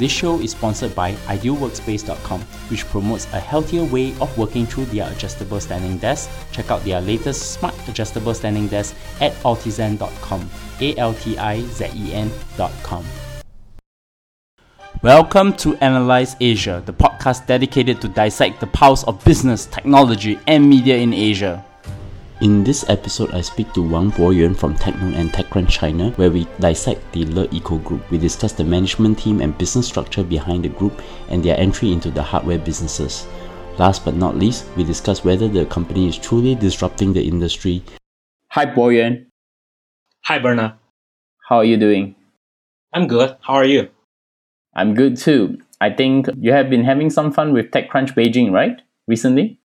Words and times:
This 0.00 0.10
show 0.10 0.40
is 0.40 0.52
sponsored 0.52 0.94
by 0.94 1.12
idealworkspace.com, 1.28 2.40
which 2.70 2.86
promotes 2.86 3.26
a 3.34 3.38
healthier 3.38 3.84
way 3.84 4.14
of 4.18 4.32
working 4.38 4.64
through 4.64 4.86
their 4.86 5.12
adjustable 5.12 5.60
standing 5.60 5.98
desk. 5.98 6.30
Check 6.52 6.70
out 6.70 6.82
their 6.84 7.02
latest 7.02 7.52
smart 7.52 7.74
adjustable 7.86 8.32
standing 8.32 8.66
desk 8.68 8.96
at 9.20 9.34
altizen.com. 9.44 10.48
A 10.80 10.96
L 10.96 11.12
T 11.12 11.36
I 11.36 11.60
Z 11.60 11.90
E 11.94 12.14
N.com. 12.14 13.04
Welcome 15.02 15.52
to 15.56 15.76
Analyse 15.82 16.34
Asia, 16.40 16.82
the 16.86 16.94
podcast 16.94 17.46
dedicated 17.46 18.00
to 18.00 18.08
dissect 18.08 18.60
the 18.60 18.68
pulse 18.68 19.04
of 19.04 19.22
business, 19.22 19.66
technology, 19.66 20.40
and 20.46 20.66
media 20.66 20.96
in 20.96 21.12
Asia. 21.12 21.62
In 22.40 22.64
this 22.64 22.88
episode, 22.88 23.34
I 23.34 23.42
speak 23.42 23.70
to 23.74 23.82
Wang 23.82 24.12
Boyuan 24.12 24.56
from 24.56 24.74
TechNode 24.74 25.14
and 25.14 25.30
TechCrunch 25.30 25.68
China, 25.68 26.08
where 26.12 26.30
we 26.30 26.46
dissect 26.58 27.12
the 27.12 27.26
Le 27.26 27.46
Eco 27.52 27.76
Group. 27.76 28.10
We 28.10 28.16
discuss 28.16 28.54
the 28.54 28.64
management 28.64 29.18
team 29.18 29.42
and 29.42 29.58
business 29.58 29.86
structure 29.86 30.24
behind 30.24 30.64
the 30.64 30.70
group 30.70 31.02
and 31.28 31.44
their 31.44 31.60
entry 31.60 31.92
into 31.92 32.10
the 32.10 32.22
hardware 32.22 32.58
businesses. 32.58 33.26
Last 33.76 34.06
but 34.06 34.14
not 34.14 34.38
least, 34.38 34.64
we 34.74 34.84
discuss 34.84 35.22
whether 35.22 35.48
the 35.48 35.66
company 35.66 36.08
is 36.08 36.16
truly 36.16 36.54
disrupting 36.54 37.12
the 37.12 37.22
industry. 37.22 37.82
Hi, 38.52 38.64
Boyuan. 38.64 39.26
Hi, 40.24 40.38
Berna. 40.38 40.78
How 41.46 41.58
are 41.58 41.64
you 41.64 41.76
doing? 41.76 42.14
I'm 42.94 43.06
good. 43.06 43.36
How 43.42 43.52
are 43.52 43.66
you? 43.66 43.90
I'm 44.74 44.94
good 44.94 45.18
too. 45.18 45.58
I 45.78 45.90
think 45.90 46.26
you 46.38 46.52
have 46.52 46.70
been 46.70 46.84
having 46.84 47.10
some 47.10 47.32
fun 47.32 47.52
with 47.52 47.70
TechCrunch 47.70 48.14
Beijing, 48.14 48.50
right? 48.50 48.80
Recently? 49.06 49.60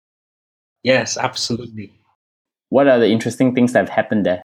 Yes, 0.82 1.18
absolutely. 1.18 1.94
What 2.74 2.88
are 2.88 2.98
the 2.98 3.12
interesting 3.12 3.54
things 3.54 3.74
that 3.74 3.82
have 3.82 3.90
happened 3.90 4.26
there? 4.26 4.42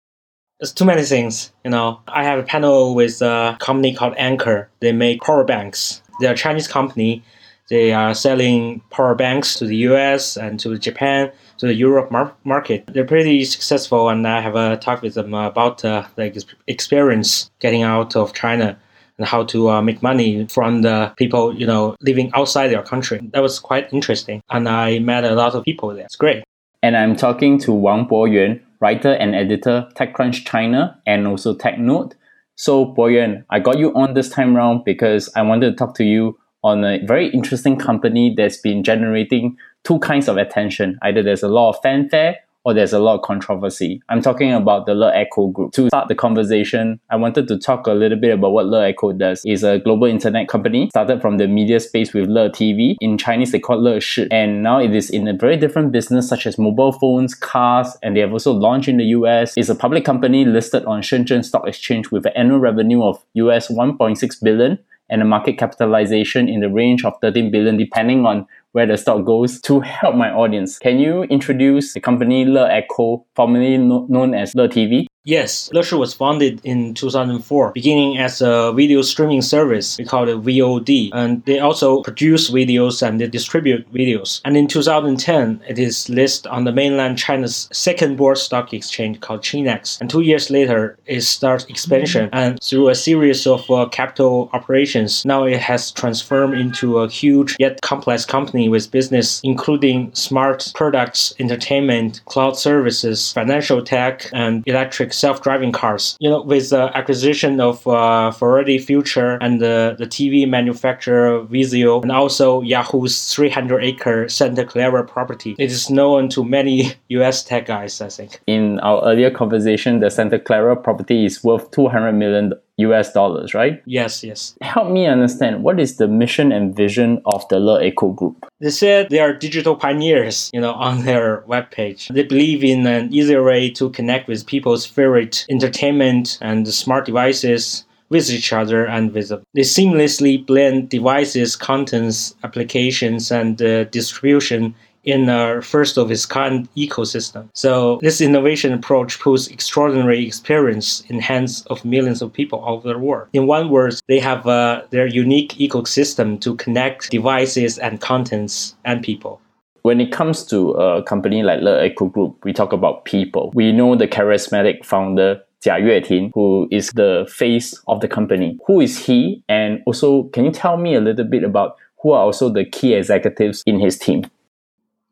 There's 0.59 0.73
too 0.73 0.85
many 0.85 1.05
things. 1.05 1.53
You 1.65 1.71
know, 1.71 2.01
I 2.09 2.25
have 2.25 2.41
a 2.41 2.43
panel 2.43 2.97
with 2.97 3.23
a 3.23 3.57
company 3.61 3.95
called 3.95 4.15
Anker. 4.17 4.69
They 4.81 4.91
make 4.91 5.21
power 5.21 5.45
banks. 5.45 6.03
They're 6.19 6.33
a 6.33 6.37
Chinese 6.37 6.67
company. 6.67 7.23
They 7.71 7.93
are 7.93 8.15
selling 8.15 8.81
power 8.91 9.15
banks 9.15 9.55
to 9.61 9.65
the 9.65 9.77
US 9.91 10.37
and 10.37 10.59
to 10.59 10.77
Japan, 10.77 11.31
to 11.59 11.67
the 11.69 11.75
Europe 11.75 12.11
mar- 12.11 12.35
market. 12.43 12.91
They're 12.93 13.05
pretty 13.05 13.45
successful, 13.45 14.09
and 14.09 14.27
I 14.27 14.41
have 14.41 14.57
a 14.57 14.77
talk 14.77 15.03
with 15.03 15.15
them 15.15 15.33
about 15.33 15.85
uh, 15.85 16.07
the 16.17 16.45
experience 16.67 17.49
getting 17.61 17.85
out 17.85 18.17
of 18.17 18.35
China 18.35 18.77
and 19.19 19.27
how 19.29 19.45
to 19.45 19.71
uh, 19.71 19.83
make 19.83 20.03
money 20.03 20.49
from 20.49 20.83
the 20.83 21.13
people, 21.17 21.55
you 21.55 21.67
know, 21.67 21.95
living 22.01 22.33
outside 22.35 22.73
their 22.73 22.83
country. 22.83 23.21
That 23.33 23.43
was 23.43 23.61
quite 23.61 23.93
interesting, 23.93 24.43
and 24.51 24.69
I 24.69 24.99
met 24.99 25.23
a 25.23 25.37
lot 25.37 25.55
of 25.55 25.63
people 25.63 25.95
there. 25.95 26.07
It's 26.07 26.17
great. 26.17 26.43
And 26.87 26.97
I'm 26.97 27.17
talking 27.17 27.59
to 27.63 27.73
Wang 27.73 28.07
Boyuan, 28.07 28.61
writer 28.79 29.15
and 29.15 29.35
editor, 29.35 29.89
TechCrunch 29.97 30.47
China, 30.47 30.97
and 31.05 31.27
also 31.27 31.53
TechNode. 31.53 32.13
So 32.55 32.95
Boyuan, 32.95 33.45
I 33.51 33.59
got 33.59 33.81
you 33.81 33.93
on 33.97 34.15
this 34.15 34.29
time 34.29 34.55
round 34.55 34.85
because 34.85 35.29
I 35.35 35.43
wanted 35.43 35.71
to 35.71 35.77
talk 35.77 35.97
to 35.97 36.05
you 36.05 36.39
on 36.63 36.85
a 36.85 37.05
very 37.05 37.29
interesting 37.31 37.77
company 37.77 38.33
that's 38.37 38.59
been 38.59 38.85
generating 38.85 39.57
two 39.83 39.99
kinds 39.99 40.29
of 40.29 40.37
attention. 40.37 40.97
Either 41.03 41.25
there's 41.25 41.43
a 41.43 41.49
lot 41.49 41.71
of 41.71 41.83
fanfare 41.83 42.37
or 42.67 42.75
there's 42.75 42.93
a 42.93 42.99
lot 42.99 43.15
of 43.15 43.23
controversy. 43.23 44.03
I'm 44.09 44.21
talking 44.21 44.53
about 44.53 44.87
the 44.87 44.95
Le 44.95 45.17
Eco 45.17 45.47
Group. 45.47 45.73
To 45.75 45.87
start 45.87 46.09
the 46.09 46.17
conversation, 46.17 46.99
I 47.11 47.15
wanted 47.15 47.47
to 47.47 47.59
talk 47.59 47.87
a 47.87 47.93
little 47.93 48.19
bit 48.19 48.35
about 48.35 48.51
what 48.51 48.67
Le 48.67 48.89
Eco 48.89 49.13
does. 49.13 49.41
It's 49.45 49.63
a 49.63 49.79
global 49.79 50.09
internet 50.09 50.49
company 50.49 50.89
started 50.91 51.23
from 51.23 51.39
the 51.39 51.47
media 51.47 51.79
space 51.79 52.13
with 52.13 52.29
Le 52.29 52.51
TV. 52.51 52.97
In 53.01 53.19
Chinese, 53.19 53.53
they 53.53 53.61
call 53.61 53.79
it 53.87 53.89
Le 53.89 54.01
Shi. 54.01 54.27
And 54.33 54.65
now 54.65 54.81
it 54.81 54.93
is 54.93 55.11
in 55.11 55.29
a 55.29 55.33
very 55.33 55.57
different 55.57 55.93
business 55.93 56.29
such 56.29 56.45
as 56.45 56.59
mobile 56.59 56.91
phones, 56.91 57.37
cars, 57.37 57.97
and 58.03 58.17
they 58.17 58.21
have 58.21 58.33
also 58.33 58.51
launched 58.51 58.89
in 58.89 58.97
the 58.97 59.05
US. 59.05 59.55
It's 59.57 59.69
a 59.69 59.77
public 59.77 60.05
company 60.05 60.45
listed 60.45 60.85
on 60.87 61.03
Shenzhen 61.03 61.45
Stock 61.45 61.69
Exchange 61.69 62.11
with 62.11 62.27
an 62.27 62.33
annual 62.35 62.59
revenue 62.59 63.05
of 63.05 63.25
US 63.35 63.69
1.6 63.69 64.43
billion 64.43 64.77
and 65.09 65.23
a 65.23 65.25
market 65.25 65.57
capitalization 65.57 66.49
in 66.49 66.61
the 66.61 66.69
range 66.69 67.05
of 67.05 67.15
13 67.21 67.51
billion 67.51 67.77
depending 67.77 68.27
on 68.27 68.47
where 68.77 68.87
the 68.87 68.99
stock 68.99 69.25
goes 69.25 69.59
to 69.59 69.81
help 69.81 70.15
my 70.15 70.31
audience. 70.31 70.79
Can 70.79 70.99
you 70.99 71.23
introduce 71.37 71.95
the 71.95 72.01
company 72.01 72.45
Le 72.45 72.69
Eco, 72.69 73.25
formerly 73.35 73.79
no- 73.79 74.05
known 74.11 74.35
as 74.35 74.55
Le 74.55 74.69
TV? 74.69 75.07
Yes, 75.27 75.69
Leshi 75.75 75.99
was 75.99 76.15
founded 76.15 76.61
in 76.63 76.95
2004, 76.95 77.73
beginning 77.73 78.17
as 78.17 78.41
a 78.41 78.73
video 78.73 79.03
streaming 79.03 79.43
service. 79.43 79.99
We 79.99 80.05
call 80.05 80.29
it 80.29 80.41
VOD. 80.41 81.11
And 81.13 81.45
they 81.47 81.59
also 81.59 82.01
produce 82.03 82.49
videos 82.49 83.03
and 83.05 83.21
they 83.21 83.27
distribute 83.27 83.93
videos. 83.93 84.41
And 84.45 84.57
in 84.57 84.69
2010, 84.69 85.63
it 85.69 85.81
is 85.81 86.09
listed 86.09 86.47
on 86.47 86.63
the 86.63 86.71
mainland 86.71 87.19
China's 87.19 87.69
second 87.73 88.17
board 88.17 88.39
stock 88.39 88.73
exchange 88.73 89.21
called 89.21 89.41
ChiNext. 89.41 90.01
And 90.01 90.09
two 90.09 90.21
years 90.21 90.49
later, 90.49 90.97
it 91.07 91.23
starts 91.23 91.65
expansion. 91.65 92.27
Mm-hmm. 92.27 92.37
And 92.37 92.63
through 92.63 92.89
a 92.91 92.95
series 92.95 93.49
of 93.49 93.69
uh, 93.69 93.87
capital 93.87 94.49
operations, 94.53 95.25
now 95.25 95.43
it 95.43 95.59
has 95.59 95.91
transformed 95.91 96.55
into 96.57 96.99
a 96.99 97.09
huge 97.09 97.57
yet 97.59 97.81
complex 97.83 98.25
company 98.25 98.69
with 98.69 98.93
business 98.93 99.41
including 99.43 100.15
smart 100.15 100.71
products, 100.77 101.35
entertainment, 101.41 102.21
cloud 102.27 102.57
services, 102.57 103.33
financial 103.33 103.83
tech, 103.83 104.31
and 104.33 104.63
electric 104.69 105.16
self-driving 105.17 105.73
cars. 105.73 106.17
You 106.21 106.31
know, 106.31 106.43
with 106.43 106.71
the 106.71 106.91
acquisition 106.97 107.61
of 107.61 107.87
uh, 107.87 108.31
Faraday 108.31 108.79
Future 108.79 109.39
and 109.41 109.61
the, 109.61 109.97
the 109.99 110.07
TV 110.07 110.49
manufacturer 110.49 111.45
Vizio, 111.45 112.03
and 112.03 112.13
also 112.13 112.61
Yahoo's 112.61 113.15
300-acre 113.15 114.29
Santa 114.29 114.65
Clara 114.65 115.05
property, 115.05 115.57
it 115.59 115.71
is 115.71 115.91
known 115.91 116.29
to 116.31 116.45
many 116.45 116.93
U.S. 117.09 117.43
tech 117.43 117.67
guys. 117.67 118.01
I 118.01 118.09
think. 118.09 118.41
In 118.47 118.79
our 118.81 119.03
earlier 119.05 119.31
conversation, 119.31 120.01
the 120.01 120.11
Santa 120.11 120.39
Clara 120.39 120.77
property 120.77 121.25
is 121.25 121.43
worth 121.43 121.71
200 121.71 122.13
million 122.13 122.53
US 122.79 123.13
dollars, 123.13 123.55
right? 123.55 123.83
Yes, 123.87 124.23
yes. 124.23 124.55
Help 124.61 124.91
me 124.91 125.07
understand 125.07 125.63
what 125.63 125.81
is 125.81 125.97
the 125.97 126.09
mission 126.09 126.53
and 126.53 126.77
vision 126.77 127.23
of 127.25 127.49
the 127.49 127.59
Le 127.59 127.83
Eco 127.83 128.11
Group? 128.11 128.47
They 128.61 128.71
said 128.71 129.09
they 129.09 129.21
are 129.21 129.33
digital 129.33 129.77
pioneers, 129.77 130.51
you 130.53 130.61
know, 130.61 130.73
on 130.73 131.05
their 131.05 131.43
webpage. 131.49 132.13
They 132.13 132.23
believe 132.23 132.63
in 132.63 132.87
an 132.87 133.13
easier 133.13 133.43
way 133.43 133.71
to 133.71 133.91
connect 133.91 134.29
with 134.29 134.47
people's 134.47 134.85
favorite 134.85 135.47
entertainment 135.51 136.39
and 136.41 136.67
smart 136.69 137.07
devices 137.07 137.85
with 138.09 138.31
each 138.31 138.53
other 138.53 138.87
and 138.87 139.13
with 139.13 139.29
them. 139.29 139.43
They 139.55 139.63
seamlessly 139.63 140.47
blend 140.47 140.91
devices, 140.91 141.57
contents, 141.57 142.37
applications, 142.45 143.33
and 143.33 143.61
uh, 143.61 143.85
distribution 143.85 144.75
in 145.07 145.29
a 145.29 145.63
first 145.63 145.97
of 145.97 146.11
its 146.11 146.27
kind 146.27 146.69
ecosystem. 146.77 147.49
So 147.55 147.99
this 148.03 148.21
innovation 148.21 148.73
approach 148.73 149.19
puts 149.21 149.47
extraordinary 149.47 150.27
experience 150.27 151.03
in 151.09 151.21
hands 151.21 151.65
of 151.67 151.85
millions 151.85 152.21
of 152.21 152.33
people 152.33 152.59
all 152.59 152.77
over 152.77 152.93
the 152.93 152.99
world. 152.99 153.29
In 153.33 153.47
one 153.47 153.71
word, 153.71 153.95
they 154.09 154.19
have 154.19 154.47
uh, 154.47 154.83
their 154.91 155.07
unique 155.07 155.53
ecosystem 155.55 156.41
to 156.41 156.57
connect 156.57 157.11
devices 157.11 157.79
and 157.79 158.01
contents 158.01 158.75
and 158.85 159.03
people. 159.03 159.41
When 159.83 160.01
it 160.01 160.11
comes 160.11 160.45
to 160.47 160.73
a 160.73 161.03
company 161.05 161.45
like 161.45 161.61
Le 161.61 161.85
Eco 161.85 162.07
Group, 162.07 162.45
we 162.45 162.53
talk 162.53 162.73
about 162.73 163.05
people. 163.05 163.53
We 163.55 163.71
know 163.71 163.95
the 163.95 164.09
charismatic 164.09 164.85
founder 164.85 165.41
Jia 165.65 165.81
Yueting, 165.81 166.33
who 166.35 166.69
is 166.73 166.91
the 166.91 167.27
face 167.31 167.81
of 167.87 168.01
the 168.01 168.09
company. 168.09 168.59
Who 168.67 168.81
is 168.81 168.99
he? 168.99 169.45
And 169.49 169.83
also, 169.87 170.25
can 170.25 170.45
you 170.45 170.51
tell 170.51 170.77
me 170.77 170.95
a 170.95 171.01
little 171.01 171.25
bit 171.25 171.45
about 171.45 171.77
who 172.03 172.13
are 172.13 172.23
also 172.23 172.49
the 172.49 172.65
key 172.65 172.95
executives 172.95 173.63
in 173.65 173.79
his 173.81 173.99
team? 173.99 174.25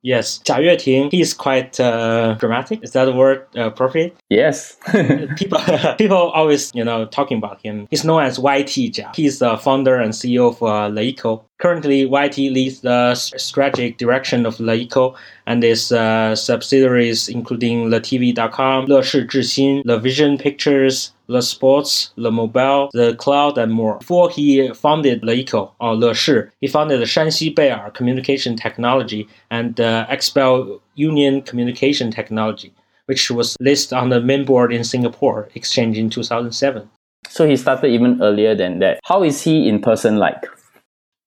Yes, 0.05 0.39
Jia 0.45 0.59
Yueting, 0.59 1.11
he's 1.11 1.33
quite 1.33 1.81
uh, 1.81 2.35
dramatic. 2.35 2.85
Is 2.85 2.93
that 2.93 3.09
a 3.09 3.13
word 3.13 3.47
uh, 3.57 3.69
appropriate? 3.69 4.15
Yes. 4.29 4.77
people, 5.37 5.59
people 5.99 6.19
always, 6.19 6.71
you 6.75 6.85
know, 6.85 7.07
talking 7.07 7.39
about 7.39 7.59
him. 7.63 7.89
He's 7.91 8.05
known 8.05 8.23
as 8.23 8.37
YT 8.39 8.93
Jia. 8.93 9.17
He's 9.17 9.39
the 9.39 9.57
founder 9.57 9.97
and 9.97 10.13
CEO 10.13 10.51
of 10.51 10.63
uh, 10.63 11.45
Currently, 11.59 12.03
YT 12.03 12.37
leads 12.37 12.83
the 12.83 13.15
strategic 13.15 13.97
direction 13.97 14.45
of 14.45 14.57
LeEco 14.59 15.17
and 15.47 15.65
its 15.65 15.91
uh, 15.91 16.37
subsidiaries, 16.37 17.31
including 17.31 17.89
LeTV.com, 17.89 18.85
Le 18.85 19.03
Shi 19.03 19.25
Zhixin, 19.25 19.81
Le 19.87 19.99
Vision 19.99 20.37
Pictures, 20.37 21.14
Le 21.29 21.43
Sports, 21.43 22.13
the 22.17 22.31
Mobile, 22.31 22.91
The 22.93 23.15
Cloud, 23.17 23.59
and 23.59 23.73
more. 23.73 23.99
Before 23.99 24.31
he 24.31 24.69
founded 24.75 25.25
Le 25.25 25.33
Eco, 25.33 25.73
or 25.81 25.95
Le 25.95 26.15
Shi, 26.15 26.41
he 26.61 26.67
founded 26.67 27.01
the 27.01 27.07
Shanxi 27.07 27.55
Beiyar 27.55 27.93
Communication 27.95 28.57
Technology 28.57 29.29
and 29.51 29.81
uh, 29.81 30.07
XPEL 30.11 30.81
Union 30.95 31.43
Communication 31.43 32.11
Technology, 32.11 32.73
which 33.07 33.31
was 33.31 33.57
listed 33.61 33.95
on 33.95 34.11
the 34.11 34.21
main 34.21 34.45
board 34.45 34.73
in 34.73 34.85
Singapore 34.85 35.49
Exchange 35.55 35.99
in 35.99 36.11
2007. 36.11 36.89
So 37.29 37.47
he 37.47 37.57
started 37.57 37.89
even 37.89 38.23
earlier 38.23 38.55
than 38.55 38.81
that. 38.81 39.01
How 39.05 39.23
is 39.23 39.43
he 39.43 39.69
in 39.69 39.81
person 39.81 40.19
like? 40.19 40.45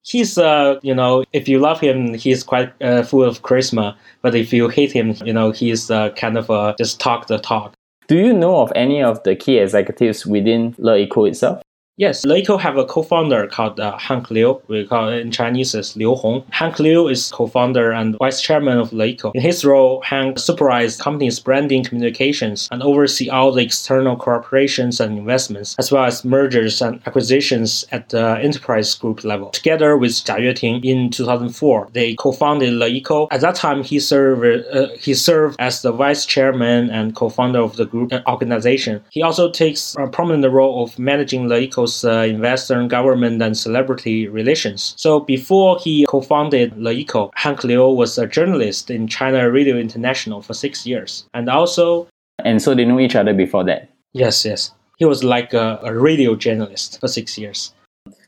he's 0.07 0.38
uh 0.38 0.80
you 0.81 0.95
know 0.95 1.24
if 1.33 1.48
you 1.48 1.60
love 1.60 1.80
him 1.80 2.13
he's 2.13 2.44
quite 2.44 2.72
uh, 2.81 3.04
full 3.04 3.24
of 3.24 3.42
charisma 3.42 3.95
but 4.22 4.33
if 4.33 4.54
you 4.54 4.69
hate 4.69 4.92
him 4.92 5.13
you 5.25 5.33
know 5.33 5.51
he's 5.51 5.92
uh, 5.92 6.10
kind 6.12 6.38
of 6.38 6.50
uh, 6.50 6.74
just 6.77 7.00
talk 7.00 7.27
the 7.27 7.38
talk 7.38 7.74
do 8.07 8.15
you 8.18 8.33
know 8.33 8.62
of 8.62 8.71
any 8.75 9.01
of 9.01 9.21
the 9.24 9.36
key 9.36 9.57
executives 9.57 10.25
within 10.25 10.75
Le 10.77 10.98
Eco 10.98 11.25
itself 11.25 11.62
Yes, 12.00 12.24
LeEco 12.28 12.60
have 12.60 12.78
a 12.78 12.86
co-founder 12.86 13.48
called 13.48 13.80
uh, 13.80 13.98
Hank 13.98 14.30
Liu. 14.30 14.62
We 14.68 14.86
call 14.86 15.10
it 15.10 15.20
in 15.20 15.32
Chinese 15.32 15.74
as 15.74 15.96
Liu 15.96 16.14
Hong. 16.14 16.44
Hank 16.52 16.78
Liu 16.78 17.08
is 17.08 17.32
co-founder 17.32 17.92
and 17.92 18.16
vice 18.20 18.40
chairman 18.40 18.78
of 18.78 18.92
LeEco. 18.92 19.32
In 19.34 19.42
his 19.42 19.66
role, 19.66 20.04
Hank 20.04 20.38
supervises 20.38 21.02
company's 21.02 21.40
branding 21.40 21.84
communications 21.84 22.68
and 22.70 22.84
oversee 22.84 23.32
all 23.32 23.52
the 23.52 23.64
external 23.64 24.16
corporations 24.16 25.00
and 25.00 25.18
investments, 25.18 25.76
as 25.80 25.92
well 25.92 26.06
as 26.06 26.24
mergers 26.24 26.84
and 26.84 27.02
acquisitions 27.08 27.84
at 27.92 28.10
the 28.10 28.38
enterprise 28.44 28.94
group 28.94 29.24
level. 29.24 29.50
Together 29.50 29.98
with 29.98 30.12
Jia 30.12 30.54
Yueting 30.54 30.86
in 30.86 31.10
2004, 31.10 31.90
they 31.94 32.14
co-founded 32.14 32.74
LeEco. 32.74 33.28
At 33.32 33.42
that 33.42 33.56
time, 33.56 33.82
he 33.82 34.00
served 34.00 34.68
uh, 34.72 34.90
he 35.00 35.16
served 35.16 35.56
as 35.58 35.82
the 35.82 35.92
vice 35.92 36.28
chairman 36.28 36.92
and 36.92 37.16
co-founder 37.16 37.60
of 37.60 37.76
the 37.76 37.88
group 37.88 38.14
organization. 38.28 39.04
He 39.10 39.24
also 39.24 39.50
takes 39.50 39.96
a 39.98 40.06
prominent 40.06 40.54
role 40.54 40.84
of 40.84 41.00
managing 41.00 41.48
LeEco 41.88 42.04
uh, 42.04 42.22
investor, 42.22 42.86
government, 42.88 43.42
and 43.42 43.57
celebrity 43.57 44.28
relations. 44.28 44.94
So 44.98 45.19
before 45.19 45.80
he 45.80 46.06
co-founded 46.07 46.74
LeEco, 46.74 47.31
Hank 47.36 47.63
Liu 47.63 47.88
was 47.89 48.18
a 48.18 48.28
journalist 48.28 48.89
in 48.89 49.07
China 49.07 49.50
Radio 49.50 49.78
International 49.78 50.42
for 50.42 50.54
six 50.54 50.86
years, 50.86 51.25
and 51.34 51.50
also. 51.50 52.07
And 52.45 52.62
so 52.62 52.75
they 52.75 52.86
knew 52.86 53.00
each 53.00 53.16
other 53.16 53.34
before 53.34 53.63
that. 53.66 53.89
Yes, 54.13 54.45
yes. 54.45 54.72
He 54.98 55.06
was 55.06 55.24
like 55.24 55.54
a, 55.54 55.80
a 55.84 55.94
radio 55.94 56.36
journalist 56.36 57.00
for 57.00 57.07
six 57.07 57.38
years. 57.38 57.74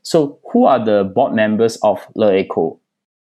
So 0.01 0.39
who 0.51 0.65
are 0.65 0.83
the 0.83 1.03
board 1.03 1.33
members 1.33 1.77
of 1.83 1.99
LeEco? 2.15 2.79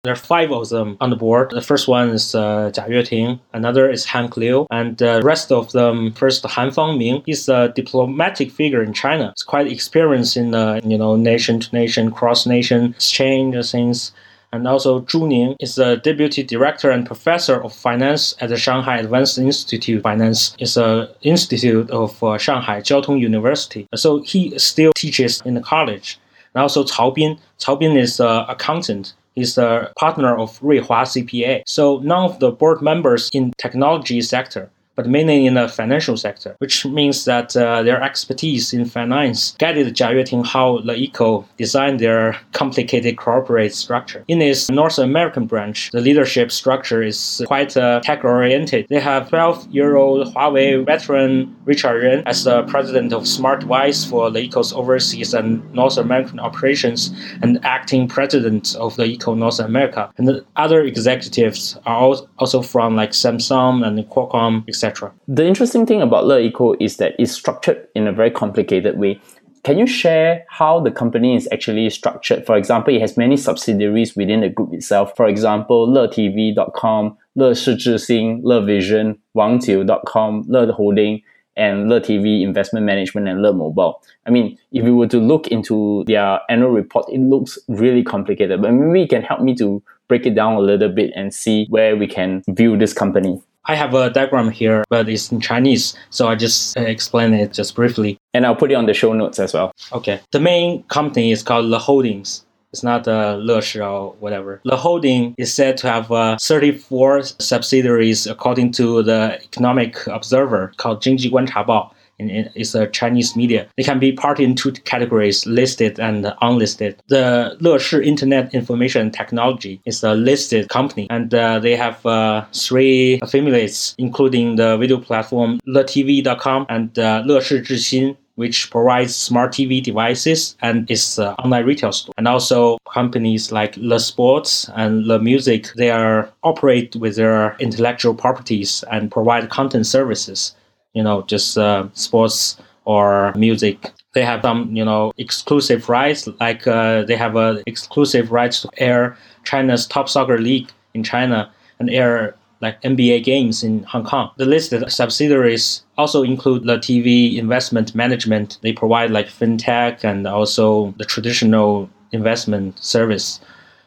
There 0.02 0.14
are 0.14 0.16
five 0.16 0.50
of 0.50 0.70
them 0.70 0.96
on 1.02 1.10
the 1.10 1.16
board. 1.16 1.50
The 1.50 1.60
first 1.60 1.86
one 1.86 2.08
is 2.08 2.34
uh, 2.34 2.70
Jia 2.72 2.88
Yueting, 2.88 3.38
another 3.52 3.90
is 3.90 4.06
Hank 4.06 4.34
Liu, 4.38 4.66
and 4.70 4.96
the 4.96 5.20
rest 5.22 5.52
of 5.52 5.72
them, 5.72 6.12
first 6.12 6.42
Han 6.42 6.70
Fangming, 6.70 7.22
he's 7.26 7.50
a 7.50 7.68
diplomatic 7.68 8.50
figure 8.50 8.82
in 8.82 8.94
China. 8.94 9.34
He's 9.36 9.42
quite 9.42 9.70
experienced 9.70 10.38
in 10.38 10.54
uh, 10.54 10.80
you 10.82 10.96
know 10.96 11.16
nation-to-nation, 11.16 12.12
cross-nation 12.12 12.94
exchange 12.94 13.70
things. 13.70 14.12
And 14.52 14.66
also 14.66 15.02
Zhu 15.02 15.28
Ning 15.28 15.54
is 15.60 15.74
the 15.74 15.96
deputy 15.96 16.42
director 16.44 16.90
and 16.90 17.04
professor 17.04 17.62
of 17.62 17.74
finance 17.74 18.34
at 18.40 18.48
the 18.48 18.56
Shanghai 18.56 18.96
Advanced 19.00 19.36
Institute. 19.36 19.98
of 19.98 20.02
Finance 20.02 20.56
is 20.58 20.78
a 20.78 21.14
institute 21.20 21.90
of 21.90 22.24
uh, 22.24 22.38
Shanghai 22.38 22.80
Jiao 22.80 23.02
Tong 23.02 23.18
University. 23.18 23.86
So 23.94 24.22
he 24.22 24.58
still 24.58 24.92
teaches 24.96 25.42
in 25.44 25.54
the 25.54 25.60
college. 25.60 26.18
And 26.54 26.62
also 26.62 26.84
Cao 26.84 27.14
Bin. 27.14 27.38
Cao 27.60 27.78
Bin 27.78 27.96
is 27.98 28.18
an 28.18 28.46
accountant 28.48 29.12
is 29.40 29.58
a 29.58 29.92
partner 29.98 30.36
of 30.36 30.58
Ruihua 30.60 31.02
CPA. 31.06 31.62
So 31.66 31.98
none 31.98 32.24
of 32.24 32.38
the 32.40 32.50
board 32.50 32.82
members 32.82 33.30
in 33.32 33.52
technology 33.58 34.20
sector 34.22 34.70
but 34.96 35.06
mainly 35.06 35.46
in 35.46 35.54
the 35.54 35.68
financial 35.68 36.16
sector, 36.16 36.54
which 36.58 36.84
means 36.86 37.24
that 37.24 37.56
uh, 37.56 37.82
their 37.82 38.02
expertise 38.02 38.72
in 38.72 38.84
finance 38.84 39.54
guided 39.58 39.94
Jia 39.94 40.14
Yueting 40.14 40.44
how 40.44 40.78
LeEco 40.78 41.44
designed 41.56 42.00
their 42.00 42.36
complicated 42.52 43.16
corporate 43.16 43.74
structure. 43.74 44.24
In 44.28 44.42
its 44.42 44.70
North 44.70 44.98
American 44.98 45.46
branch, 45.46 45.90
the 45.92 46.00
leadership 46.00 46.50
structure 46.50 47.02
is 47.02 47.42
quite 47.46 47.76
uh, 47.76 48.00
tech-oriented. 48.02 48.86
They 48.88 49.00
have 49.00 49.28
12-year-old 49.28 50.34
Huawei 50.34 50.84
veteran 50.84 51.56
Richard 51.64 52.02
Ren 52.02 52.22
as 52.26 52.44
the 52.44 52.62
president 52.64 53.12
of 53.12 53.26
Smart 53.26 53.60
Device 53.60 54.04
for 54.04 54.28
LeEco's 54.28 54.72
overseas 54.72 55.34
and 55.34 55.50
North 55.72 55.96
American 55.96 56.40
operations 56.40 57.12
and 57.42 57.58
acting 57.64 58.08
president 58.08 58.74
of 58.76 58.96
LeEco 58.96 59.36
North 59.36 59.60
America. 59.60 60.12
And 60.18 60.26
the 60.28 60.44
other 60.56 60.82
executives 60.82 61.78
are 61.86 62.16
also 62.38 62.62
from 62.62 62.96
like 62.96 63.10
Samsung 63.10 63.86
and 63.86 63.98
Qualcomm, 64.10 64.68
etc. 64.68 64.89
The 65.28 65.46
interesting 65.46 65.86
thing 65.86 66.02
about 66.02 66.24
LeEco 66.24 66.76
is 66.80 66.96
that 66.96 67.14
it's 67.18 67.32
structured 67.32 67.88
in 67.94 68.06
a 68.06 68.12
very 68.12 68.30
complicated 68.30 68.98
way. 68.98 69.20
Can 69.62 69.78
you 69.78 69.86
share 69.86 70.46
how 70.48 70.80
the 70.80 70.90
company 70.90 71.36
is 71.36 71.46
actually 71.52 71.90
structured? 71.90 72.46
For 72.46 72.56
example, 72.56 72.94
it 72.94 73.00
has 73.02 73.18
many 73.18 73.36
subsidiaries 73.36 74.16
within 74.16 74.40
the 74.40 74.48
group 74.48 74.72
itself. 74.72 75.14
For 75.16 75.26
example, 75.26 75.86
LeTV.com, 75.86 77.18
Le 77.34 77.50
Shizhixing, 77.52 78.40
Le 78.42 78.64
Vision, 78.64 79.18
Wangjiu.com, 79.36 80.44
Le 80.48 80.72
Holding, 80.72 81.20
and 81.56 81.90
Le 81.90 82.00
TV 82.00 82.42
Investment 82.42 82.86
Management 82.86 83.28
and 83.28 83.42
Le 83.42 83.52
Mobile. 83.52 84.02
I 84.26 84.30
mean, 84.30 84.56
if 84.72 84.84
you 84.84 84.96
were 84.96 85.08
to 85.08 85.18
look 85.18 85.48
into 85.48 86.04
their 86.06 86.40
annual 86.48 86.70
report, 86.70 87.06
it 87.12 87.20
looks 87.20 87.58
really 87.68 88.02
complicated. 88.02 88.62
But 88.62 88.72
maybe 88.72 89.02
you 89.02 89.08
can 89.08 89.22
help 89.22 89.42
me 89.42 89.54
to 89.56 89.82
break 90.08 90.24
it 90.24 90.34
down 90.34 90.54
a 90.54 90.60
little 90.60 90.88
bit 90.88 91.12
and 91.14 91.34
see 91.34 91.66
where 91.68 91.96
we 91.96 92.06
can 92.06 92.42
view 92.48 92.78
this 92.78 92.94
company. 92.94 93.42
I 93.66 93.74
have 93.74 93.94
a 93.94 94.10
diagram 94.10 94.50
here, 94.50 94.84
but 94.88 95.08
it's 95.08 95.30
in 95.30 95.40
Chinese, 95.40 95.94
so 96.10 96.28
I 96.28 96.34
just 96.34 96.76
uh, 96.76 96.82
explain 96.82 97.34
it 97.34 97.52
just 97.52 97.74
briefly. 97.74 98.18
And 98.32 98.46
I'll 98.46 98.56
put 98.56 98.72
it 98.72 98.74
on 98.74 98.86
the 98.86 98.94
show 98.94 99.12
notes 99.12 99.38
as 99.38 99.52
well. 99.52 99.72
Okay. 99.92 100.20
The 100.32 100.40
main 100.40 100.82
company 100.84 101.30
is 101.30 101.42
called 101.42 101.66
Le 101.66 101.78
Holdings. 101.78 102.44
It's 102.72 102.82
not 102.82 103.08
uh, 103.08 103.36
Le 103.40 103.60
Shi 103.60 103.80
or 103.80 104.12
whatever. 104.20 104.60
Le 104.64 104.76
Holding 104.76 105.34
is 105.36 105.52
said 105.52 105.76
to 105.78 105.88
have 105.88 106.10
uh, 106.12 106.38
34 106.40 107.22
subsidiaries 107.22 108.26
according 108.26 108.72
to 108.72 109.02
the 109.02 109.38
Economic 109.42 110.06
Observer 110.06 110.72
called 110.76 111.02
Jingji 111.02 111.30
Guanchabao 111.30 111.90
it's 112.28 112.74
a 112.74 112.86
Chinese 112.88 113.36
media. 113.36 113.66
They 113.76 113.84
can 113.84 113.98
be 113.98 114.12
parted 114.12 114.42
into 114.42 114.72
two 114.72 114.82
categories, 114.82 115.46
listed 115.46 115.98
and 115.98 116.32
unlisted. 116.42 117.00
The 117.08 117.56
Leshi 117.60 118.04
Internet 118.04 118.54
Information 118.54 119.10
Technology 119.10 119.80
is 119.86 120.02
a 120.02 120.14
listed 120.14 120.68
company, 120.68 121.06
and 121.10 121.32
uh, 121.32 121.58
they 121.60 121.76
have 121.76 122.04
uh, 122.04 122.44
three 122.52 123.20
affiliates, 123.22 123.94
including 123.98 124.56
the 124.56 124.76
video 124.76 124.98
platform 124.98 125.60
LeTV.com 125.66 126.66
and 126.68 126.98
uh, 126.98 127.22
Leshi 127.26 127.60
Zhixin, 127.62 128.16
which 128.40 128.70
provides 128.70 129.14
smart 129.14 129.52
TV 129.52 129.82
devices 129.82 130.56
and 130.62 130.90
is 130.90 131.18
uh, 131.18 131.34
online 131.34 131.66
retail 131.66 131.92
store. 131.92 132.14
And 132.16 132.26
also 132.26 132.78
companies 132.92 133.52
like 133.52 133.76
Le 133.76 134.00
Sports 134.00 134.70
and 134.74 135.06
Le 135.06 135.18
Music, 135.18 135.68
they 135.76 135.90
are 135.90 136.30
operate 136.42 136.96
with 136.96 137.16
their 137.16 137.54
intellectual 137.58 138.14
properties 138.14 138.82
and 138.90 139.10
provide 139.10 139.50
content 139.50 139.86
services 139.86 140.54
you 140.94 141.02
know, 141.02 141.22
just 141.22 141.56
uh, 141.58 141.88
sports 141.94 142.56
or 142.84 143.32
music. 143.36 143.92
They 144.12 144.24
have 144.24 144.42
some, 144.42 144.74
you 144.74 144.84
know, 144.84 145.12
exclusive 145.18 145.88
rights, 145.88 146.28
like 146.40 146.66
uh, 146.66 147.02
they 147.02 147.16
have 147.16 147.36
uh, 147.36 147.62
exclusive 147.66 148.32
rights 148.32 148.62
to 148.62 148.70
air 148.78 149.16
China's 149.44 149.86
top 149.86 150.08
soccer 150.08 150.38
league 150.38 150.70
in 150.94 151.04
China 151.04 151.50
and 151.78 151.90
air 151.90 152.34
like 152.60 152.80
NBA 152.82 153.24
games 153.24 153.62
in 153.62 153.84
Hong 153.84 154.04
Kong. 154.04 154.30
The 154.36 154.44
listed 154.44 154.90
subsidiaries 154.90 155.82
also 155.96 156.22
include 156.22 156.64
the 156.64 156.76
TV 156.76 157.36
investment 157.36 157.94
management. 157.94 158.58
They 158.62 158.72
provide 158.72 159.10
like 159.10 159.28
fintech 159.28 160.04
and 160.04 160.26
also 160.26 160.92
the 160.98 161.04
traditional 161.04 161.88
investment 162.12 162.82
service 162.82 163.40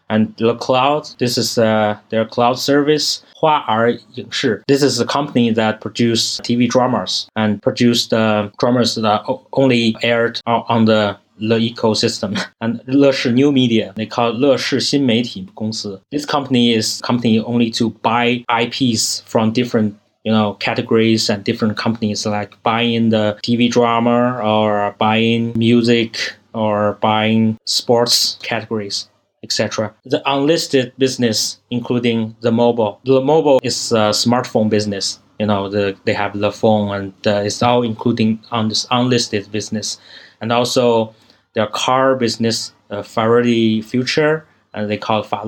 and 0.10 0.34
the 0.38 0.56
cloud. 0.56 1.08
This 1.20 1.38
is 1.38 1.58
uh, 1.58 1.98
their 2.10 2.26
cloud 2.26 2.60
service, 2.60 3.24
Hua'er 3.42 4.64
This 4.68 4.84
is 4.84 5.00
a 5.00 5.06
company 5.06 5.52
that 5.52 5.82
produce 5.82 6.40
TV 6.42 6.70
dramas 6.70 7.28
and 7.36 7.62
produced 7.62 8.12
the 8.12 8.52
dramas 8.60 8.96
that 8.96 9.24
only 9.54 9.96
aired 10.02 10.40
on 10.46 10.86
the 10.86 11.18
the 11.40 11.56
ecosystem 11.56 12.40
and 12.62 12.80
Leshi 12.82 13.34
New 13.34 13.52
Media. 13.52 13.94
They 13.96 14.06
call 14.06 14.30
it 14.30 14.36
Leshi 14.36 15.02
Media 15.02 15.34
Meiti 15.34 16.02
This 16.12 16.26
company 16.26 16.74
is 16.74 17.02
company 17.02 17.40
only 17.40 17.70
to 17.72 17.90
buy 17.90 18.44
IPs 18.50 19.22
from 19.26 19.52
different 19.52 19.98
you 20.24 20.32
know 20.32 20.54
categories 20.56 21.30
and 21.30 21.44
different 21.44 21.78
companies 21.78 22.26
like 22.26 22.62
buying 22.64 23.10
the 23.10 23.38
TV 23.44 23.70
drama 23.70 24.40
or 24.44 24.96
buying 24.98 25.54
music 25.58 26.34
or 26.54 26.94
buying 27.02 27.58
sports 27.66 28.38
categories 28.44 29.10
etc. 29.44 29.94
The 30.06 30.22
unlisted 30.26 30.94
business, 30.98 31.60
including 31.70 32.36
the 32.42 32.52
mobile. 32.52 33.00
The 33.06 33.22
mobile 33.22 33.60
is 33.64 33.92
a 33.92 34.12
smartphone 34.12 34.70
business. 34.70 35.20
You 35.40 35.48
know, 35.48 35.70
the, 35.70 35.96
they 36.06 36.14
have 36.14 36.38
the 36.38 36.52
phone, 36.52 36.96
and 36.96 37.14
uh, 37.28 37.44
it's 37.46 37.62
all 37.62 37.84
including 37.84 38.40
on 38.52 38.70
this 38.70 38.88
unlisted 38.92 39.52
business, 39.52 40.00
and 40.40 40.52
also 40.52 41.14
their 41.54 41.68
car 41.68 42.16
business, 42.16 42.74
uh, 42.90 43.04
Future, 43.04 44.46
and 44.74 44.90
they 44.90 44.98
call 44.98 45.22
it 45.22 45.26
Fa. 45.26 45.42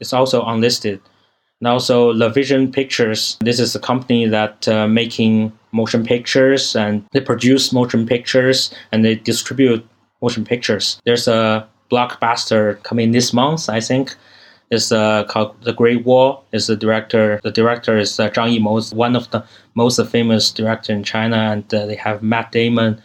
It's 0.00 0.12
also 0.12 0.44
unlisted. 0.44 1.00
And 1.60 1.68
also 1.68 2.14
the 2.14 2.30
Vision 2.30 2.72
Pictures. 2.72 3.36
This 3.40 3.60
is 3.60 3.76
a 3.76 3.78
company 3.80 4.26
that 4.26 4.66
uh, 4.66 4.88
making 4.88 5.52
motion 5.72 6.04
pictures, 6.04 6.74
and 6.74 7.04
they 7.12 7.20
produce 7.20 7.72
motion 7.72 8.06
pictures 8.06 8.74
and 8.92 9.04
they 9.04 9.14
distribute 9.14 9.86
motion 10.22 10.44
pictures. 10.44 11.00
There's 11.04 11.28
a 11.28 11.68
blockbuster 11.90 12.82
coming 12.82 13.12
this 13.12 13.32
month, 13.32 13.68
I 13.68 13.80
think. 13.80 14.14
It's 14.70 14.92
uh, 14.92 15.24
called 15.24 15.60
The 15.62 15.72
Great 15.72 16.04
Wall. 16.04 16.44
Is 16.52 16.68
the 16.68 16.76
director. 16.76 17.40
The 17.42 17.50
director 17.50 17.98
is 17.98 18.20
uh, 18.20 18.30
Zhang 18.30 18.56
Yimou, 18.56 18.94
one 18.94 19.16
of 19.16 19.30
the 19.30 19.44
most 19.74 20.00
famous 20.06 20.52
director 20.52 20.92
in 20.92 21.02
China, 21.02 21.36
and 21.36 21.74
uh, 21.74 21.86
they 21.86 21.96
have 21.96 22.22
Matt 22.22 22.52
Damon 22.52 23.02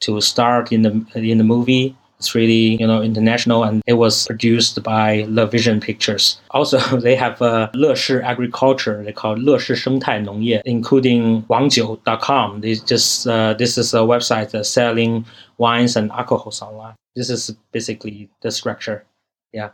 to 0.00 0.20
start 0.20 0.72
in 0.72 0.82
the 0.82 1.04
in 1.14 1.38
the 1.38 1.44
movie. 1.44 1.96
It's 2.20 2.34
really, 2.34 2.76
you 2.78 2.86
know, 2.86 3.00
international 3.00 3.64
and 3.64 3.82
it 3.86 3.94
was 3.94 4.26
produced 4.26 4.82
by 4.82 5.24
Le 5.28 5.46
Vision 5.46 5.80
Pictures. 5.80 6.38
Also, 6.50 6.78
they 7.00 7.16
have 7.16 7.40
uh, 7.40 7.70
Le 7.72 7.94
Agriculture, 8.22 9.02
they 9.02 9.12
call 9.12 9.36
Le 9.38 9.58
Shi 9.58 9.72
Shengtai 9.72 10.22
Nongye, 10.26 10.60
including 10.66 11.42
wangjiu.com. 11.44 12.60
This 12.60 12.80
just 12.82 13.26
uh, 13.26 13.54
this 13.54 13.78
is 13.78 13.94
a 13.94 13.98
website 13.98 14.50
that's 14.50 14.68
selling 14.68 15.24
wines 15.56 15.96
and 15.96 16.10
alcohols 16.12 16.60
online. 16.60 16.94
This 17.16 17.30
is 17.30 17.56
basically 17.72 18.28
the 18.42 18.50
structure. 18.50 19.06
Yeah. 19.54 19.70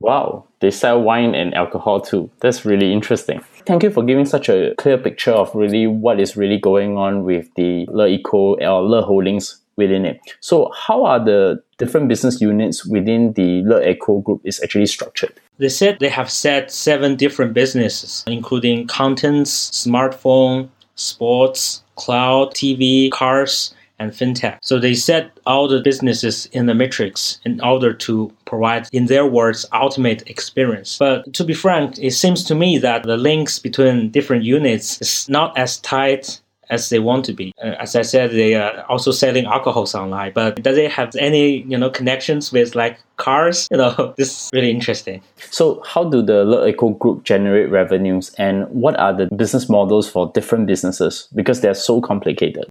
Wow, 0.00 0.46
they 0.60 0.70
sell 0.70 1.00
wine 1.00 1.34
and 1.34 1.54
alcohol 1.54 2.00
too. 2.00 2.30
That's 2.40 2.64
really 2.64 2.92
interesting. 2.92 3.40
Thank 3.66 3.82
you 3.82 3.90
for 3.90 4.02
giving 4.02 4.26
such 4.26 4.48
a 4.48 4.74
clear 4.76 4.98
picture 4.98 5.30
of 5.30 5.54
really 5.54 5.86
what 5.86 6.18
is 6.18 6.36
really 6.36 6.58
going 6.58 6.96
on 6.96 7.24
with 7.24 7.48
the 7.54 7.86
Le 7.88 8.08
Eco 8.08 8.56
or 8.56 8.82
Le 8.82 9.02
Holdings 9.02 9.61
within 9.76 10.04
it. 10.04 10.20
So 10.40 10.70
how 10.76 11.04
are 11.04 11.24
the 11.24 11.62
different 11.78 12.08
business 12.08 12.40
units 12.40 12.84
within 12.86 13.32
the 13.32 13.62
Le 13.64 13.94
group 13.94 14.40
is 14.44 14.60
actually 14.62 14.86
structured? 14.86 15.32
They 15.58 15.68
said 15.68 15.98
they 16.00 16.08
have 16.08 16.30
set 16.30 16.70
seven 16.70 17.16
different 17.16 17.54
businesses, 17.54 18.24
including 18.26 18.86
contents, 18.86 19.70
smartphone, 19.70 20.68
sports, 20.94 21.82
cloud, 21.96 22.54
TV, 22.54 23.10
cars, 23.10 23.74
and 23.98 24.12
fintech. 24.12 24.58
So 24.62 24.78
they 24.78 24.94
set 24.94 25.30
all 25.46 25.68
the 25.68 25.80
businesses 25.80 26.46
in 26.46 26.66
the 26.66 26.74
matrix 26.74 27.38
in 27.44 27.60
order 27.60 27.92
to 27.92 28.32
provide, 28.44 28.88
in 28.92 29.06
their 29.06 29.26
words, 29.26 29.64
ultimate 29.72 30.28
experience. 30.28 30.96
But 30.98 31.32
to 31.34 31.44
be 31.44 31.54
frank, 31.54 31.98
it 31.98 32.12
seems 32.12 32.42
to 32.44 32.54
me 32.54 32.78
that 32.78 33.04
the 33.04 33.16
links 33.16 33.58
between 33.58 34.10
different 34.10 34.44
units 34.44 35.00
is 35.00 35.28
not 35.28 35.56
as 35.56 35.78
tight 35.78 36.40
as 36.70 36.88
they 36.88 36.98
want 36.98 37.24
to 37.26 37.32
be. 37.32 37.52
Uh, 37.62 37.74
as 37.78 37.96
I 37.96 38.02
said, 38.02 38.30
they 38.30 38.54
are 38.54 38.84
also 38.88 39.10
selling 39.10 39.46
alcohols 39.46 39.94
online, 39.94 40.32
but 40.34 40.62
does 40.62 40.78
it 40.78 40.90
have 40.90 41.14
any 41.16 41.62
you 41.62 41.78
know 41.78 41.90
connections 41.90 42.52
with 42.52 42.74
like 42.74 42.98
cars? 43.16 43.68
You 43.70 43.78
know, 43.78 44.14
this 44.16 44.44
is 44.44 44.50
really 44.52 44.70
interesting. 44.70 45.22
So, 45.50 45.82
how 45.86 46.08
do 46.08 46.22
the 46.22 46.44
Le 46.44 46.68
Eco 46.68 46.90
Group 46.90 47.24
generate 47.24 47.70
revenues, 47.70 48.34
and 48.38 48.68
what 48.68 48.98
are 48.98 49.14
the 49.14 49.26
business 49.34 49.68
models 49.68 50.08
for 50.08 50.30
different 50.32 50.66
businesses? 50.66 51.28
Because 51.34 51.60
they're 51.60 51.74
so 51.74 52.00
complicated. 52.00 52.66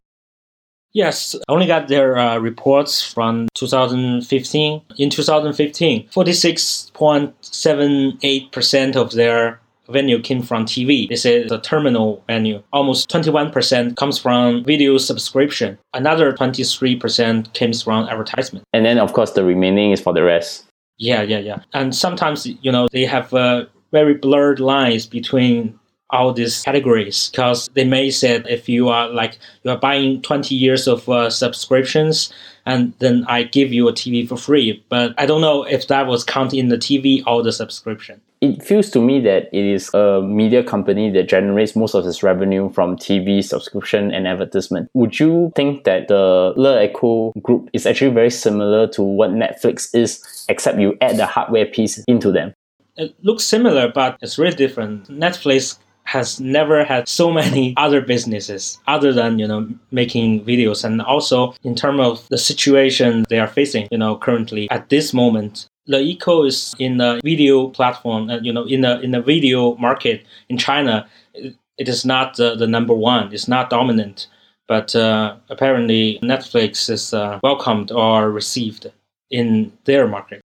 Yes, 0.93 1.38
I 1.48 1.53
only 1.53 1.67
got 1.67 1.88
their 1.88 2.17
uh, 2.17 2.38
reports 2.38 3.01
from 3.01 3.48
2015. 3.53 4.81
In 4.98 5.10
2015, 5.10 6.10
46.78% 6.10 8.95
of 8.98 9.13
their 9.13 9.60
revenue 9.91 10.21
came 10.21 10.41
from 10.41 10.65
TV. 10.65 11.10
This 11.10 11.25
is 11.25 11.50
the 11.50 11.60
terminal 11.60 12.24
venue. 12.27 12.63
Almost 12.71 13.10
21% 13.10 13.95
comes 13.98 14.17
from 14.17 14.63
video 14.63 14.98
subscription. 14.98 15.77
Another 15.93 16.31
23% 16.31 17.53
comes 17.53 17.83
from 17.83 18.07
advertisement. 18.07 18.63
And 18.74 18.86
then, 18.86 18.98
of 18.98 19.13
course, 19.13 19.31
the 19.31 19.43
remaining 19.43 19.91
is 19.91 20.01
for 20.01 20.13
the 20.13 20.24
rest. 20.24 20.65
Yeah, 20.98 21.21
yeah, 21.24 21.39
yeah. 21.39 21.60
And 21.74 21.95
sometimes, 21.95 22.45
you 22.45 22.71
know, 22.71 22.88
they 22.91 23.05
have 23.05 23.33
uh, 23.33 23.65
very 23.91 24.13
blurred 24.13 24.60
lines 24.60 25.05
between 25.05 25.77
all 26.11 26.33
these 26.33 26.61
categories 26.63 27.29
because 27.29 27.69
they 27.73 27.85
may 27.85 28.09
say 28.09 28.41
if 28.49 28.67
you 28.67 28.89
are 28.89 29.09
like 29.09 29.39
you 29.63 29.71
are 29.71 29.77
buying 29.77 30.21
20 30.21 30.55
years 30.55 30.87
of 30.87 31.07
uh, 31.09 31.29
subscriptions 31.29 32.33
and 32.65 32.93
then 32.99 33.25
I 33.27 33.43
give 33.43 33.73
you 33.73 33.87
a 33.87 33.93
TV 33.93 34.27
for 34.27 34.37
free. 34.37 34.83
But 34.89 35.13
I 35.17 35.25
don't 35.25 35.41
know 35.41 35.63
if 35.63 35.87
that 35.87 36.07
was 36.07 36.23
counted 36.23 36.57
in 36.57 36.69
the 36.69 36.77
TV 36.77 37.23
or 37.25 37.43
the 37.43 37.51
subscription. 37.51 38.21
It 38.41 38.63
feels 38.63 38.89
to 38.91 39.01
me 39.01 39.19
that 39.21 39.49
it 39.53 39.65
is 39.65 39.93
a 39.93 40.21
media 40.21 40.63
company 40.63 41.11
that 41.11 41.29
generates 41.29 41.75
most 41.75 41.93
of 41.93 42.05
its 42.07 42.23
revenue 42.23 42.71
from 42.71 42.95
TV 42.95 43.43
subscription 43.43 44.11
and 44.11 44.27
advertisement. 44.27 44.89
Would 44.95 45.19
you 45.19 45.51
think 45.55 45.83
that 45.83 46.07
the 46.07 46.53
Le 46.55 46.83
Eco 46.83 47.31
group 47.41 47.69
is 47.73 47.85
actually 47.85 48.11
very 48.11 48.31
similar 48.31 48.87
to 48.89 49.03
what 49.03 49.29
Netflix 49.29 49.93
is, 49.93 50.45
except 50.49 50.79
you 50.79 50.97
add 51.01 51.17
the 51.17 51.27
hardware 51.27 51.67
piece 51.67 52.03
into 52.07 52.31
them? 52.31 52.53
It 52.97 53.15
looks 53.21 53.43
similar, 53.43 53.91
but 53.91 54.17
it's 54.21 54.39
really 54.39 54.55
different. 54.55 55.07
Netflix 55.07 55.77
has 56.03 56.39
never 56.39 56.84
had 56.84 57.08
so 57.08 57.31
many 57.31 57.74
other 57.77 58.01
businesses 58.01 58.79
other 58.88 59.13
than 59.13 59.39
you 59.39 59.48
know 59.48 59.67
making 59.91 60.43
videos. 60.46 60.84
And 60.84 61.01
also 61.01 61.53
in 61.63 61.75
terms 61.75 62.01
of 62.01 62.27
the 62.29 62.38
situation 62.38 63.25
they 63.29 63.39
are 63.39 63.48
facing 63.48 63.88
you 63.91 63.98
know 63.98 64.17
currently 64.17 64.70
at 64.72 64.89
this 64.89 65.13
moment 65.13 65.67
Le 65.88 66.00
Eco 66.00 66.43
is 66.43 66.75
in 66.79 66.98
the 66.98 67.20
video 67.24 67.67
platform 67.67 68.29
uh, 68.29 68.39
you 68.39 68.53
know 68.53 68.65
in 68.65 68.81
the 68.81 69.00
in 69.01 69.15
a 69.15 69.22
video 69.22 69.75
market 69.75 70.25
in 70.50 70.58
china. 70.58 71.08
It, 71.34 71.55
it 71.77 71.88
is 71.88 72.05
not 72.05 72.39
uh, 72.39 72.55
the 72.55 72.67
number 72.67 72.93
one. 72.93 73.34
It's 73.34 73.48
not 73.48 73.70
dominant. 73.70 74.27
But 74.67 74.96
uh, 74.96 75.36
apparently 75.50 76.20
netflix 76.24 76.89
is 76.89 77.13
uh, 77.13 77.39
welcomed 77.43 77.91
or 77.91 78.31
received 78.31 78.89
in 79.29 79.72
their 79.86 80.08
market. 80.08 80.41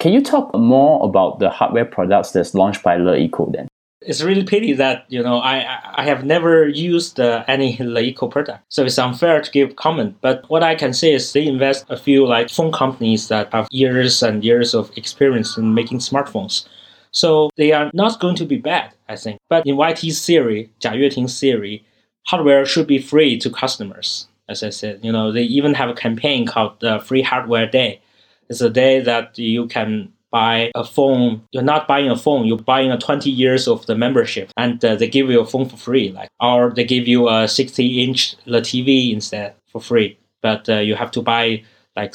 Can 0.00 0.12
you 0.14 0.22
talk 0.22 0.54
more 0.56 1.04
about 1.04 1.40
the 1.40 1.50
hardware 1.50 1.84
products 1.84 2.30
that's 2.30 2.54
launched 2.54 2.82
by 2.82 2.96
Le 2.96 3.16
Eco 3.16 3.50
then? 3.50 3.68
It's 4.02 4.22
really 4.22 4.44
pity 4.44 4.72
that 4.72 5.04
you 5.08 5.22
know 5.22 5.38
I 5.38 5.78
I 5.94 6.04
have 6.04 6.24
never 6.24 6.68
used 6.68 7.20
uh, 7.20 7.44
any 7.46 7.76
Le 7.78 8.00
Eco 8.00 8.28
product, 8.28 8.64
so 8.68 8.84
it's 8.84 8.98
unfair 8.98 9.40
to 9.42 9.50
give 9.50 9.76
comment. 9.76 10.16
But 10.20 10.48
what 10.48 10.62
I 10.62 10.74
can 10.74 10.92
say 10.94 11.12
is 11.12 11.32
they 11.32 11.46
invest 11.46 11.84
a 11.90 11.96
few 11.96 12.26
like 12.26 12.50
phone 12.50 12.72
companies 12.72 13.28
that 13.28 13.52
have 13.52 13.68
years 13.70 14.22
and 14.22 14.42
years 14.44 14.74
of 14.74 14.90
experience 14.96 15.56
in 15.56 15.74
making 15.74 15.98
smartphones, 15.98 16.66
so 17.12 17.50
they 17.56 17.72
are 17.72 17.90
not 17.92 18.20
going 18.20 18.36
to 18.36 18.46
be 18.46 18.56
bad, 18.56 18.92
I 19.08 19.16
think. 19.16 19.38
But 19.48 19.66
in 19.66 19.76
YT's 19.76 20.24
theory, 20.24 20.70
Jia 20.80 20.94
Yueting's 20.94 21.38
theory, 21.38 21.84
hardware 22.26 22.64
should 22.64 22.86
be 22.86 22.98
free 22.98 23.38
to 23.38 23.50
customers. 23.50 24.26
As 24.48 24.62
I 24.62 24.70
said, 24.70 25.00
you 25.04 25.12
know 25.12 25.30
they 25.30 25.42
even 25.42 25.74
have 25.74 25.90
a 25.90 25.94
campaign 25.94 26.46
called 26.46 26.80
the 26.80 27.00
Free 27.00 27.22
Hardware 27.22 27.66
Day. 27.66 28.00
It's 28.48 28.62
a 28.62 28.70
day 28.70 29.00
that 29.00 29.38
you 29.38 29.68
can 29.68 30.12
buy 30.30 30.70
a 30.74 30.84
phone, 30.84 31.42
you're 31.52 31.62
not 31.62 31.88
buying 31.88 32.10
a 32.10 32.16
phone, 32.16 32.46
you're 32.46 32.58
buying 32.58 32.90
a 32.90 32.98
20 32.98 33.30
years 33.30 33.66
of 33.66 33.84
the 33.86 33.94
membership 33.94 34.50
and 34.56 34.84
uh, 34.84 34.94
they 34.94 35.08
give 35.08 35.28
you 35.30 35.40
a 35.40 35.46
phone 35.46 35.68
for 35.68 35.76
free. 35.76 36.12
Like, 36.12 36.30
or 36.40 36.70
they 36.70 36.84
give 36.84 37.08
you 37.08 37.28
a 37.28 37.48
60 37.48 38.02
inch 38.02 38.36
TV 38.46 39.12
instead 39.12 39.54
for 39.66 39.80
free. 39.80 40.18
But 40.42 40.68
uh, 40.68 40.78
you 40.78 40.94
have 40.94 41.10
to 41.12 41.22
buy 41.22 41.64
like 41.96 42.14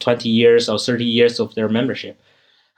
20 0.00 0.28
years 0.28 0.68
or 0.68 0.78
30 0.78 1.04
years 1.04 1.40
of 1.40 1.54
their 1.54 1.68
membership. 1.68 2.20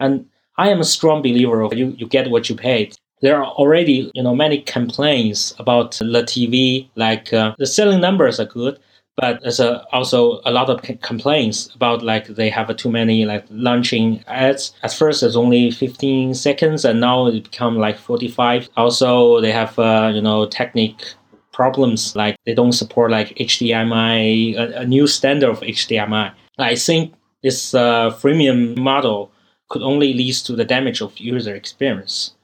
And 0.00 0.26
I 0.58 0.70
am 0.70 0.80
a 0.80 0.84
strong 0.84 1.22
believer 1.22 1.62
of 1.62 1.74
you, 1.74 1.94
you 1.98 2.06
get 2.06 2.30
what 2.30 2.48
you 2.48 2.56
paid. 2.56 2.96
There 3.22 3.36
are 3.36 3.46
already, 3.46 4.10
you 4.14 4.22
know, 4.22 4.34
many 4.34 4.60
complaints 4.60 5.54
about 5.58 5.92
the 5.92 6.04
TV, 6.04 6.88
like 6.96 7.32
uh, 7.32 7.54
the 7.58 7.66
selling 7.66 8.00
numbers 8.00 8.38
are 8.38 8.44
good, 8.46 8.78
but 9.16 9.40
there's 9.42 9.60
a, 9.60 9.84
also 9.92 10.40
a 10.44 10.50
lot 10.50 10.68
of 10.68 10.82
complaints 11.00 11.70
about 11.74 12.02
like 12.02 12.26
they 12.26 12.50
have 12.50 12.74
too 12.76 12.90
many 12.90 13.24
like 13.24 13.44
launching 13.50 14.22
ads. 14.26 14.74
At 14.82 14.92
first, 14.92 15.22
it's 15.22 15.36
only 15.36 15.70
15 15.70 16.34
seconds, 16.34 16.84
and 16.84 17.00
now 17.00 17.26
it 17.26 17.44
become 17.44 17.78
like 17.78 17.98
45. 17.98 18.68
Also, 18.76 19.40
they 19.40 19.52
have 19.52 19.78
uh, 19.78 20.12
you 20.14 20.20
know 20.20 20.46
technique 20.46 21.14
problems 21.52 22.14
like 22.14 22.36
they 22.44 22.52
don't 22.52 22.72
support 22.72 23.10
like 23.10 23.28
HDMI, 23.36 24.54
a, 24.56 24.80
a 24.80 24.86
new 24.86 25.06
standard 25.06 25.48
of 25.48 25.60
HDMI. 25.60 26.32
I 26.58 26.74
think 26.74 27.14
this 27.42 27.74
uh, 27.74 28.10
freemium 28.10 28.76
model 28.76 29.32
could 29.70 29.82
only 29.82 30.12
lead 30.12 30.34
to 30.34 30.54
the 30.54 30.64
damage 30.64 31.00
of 31.00 31.18
user 31.18 31.54
experience. 31.54 32.34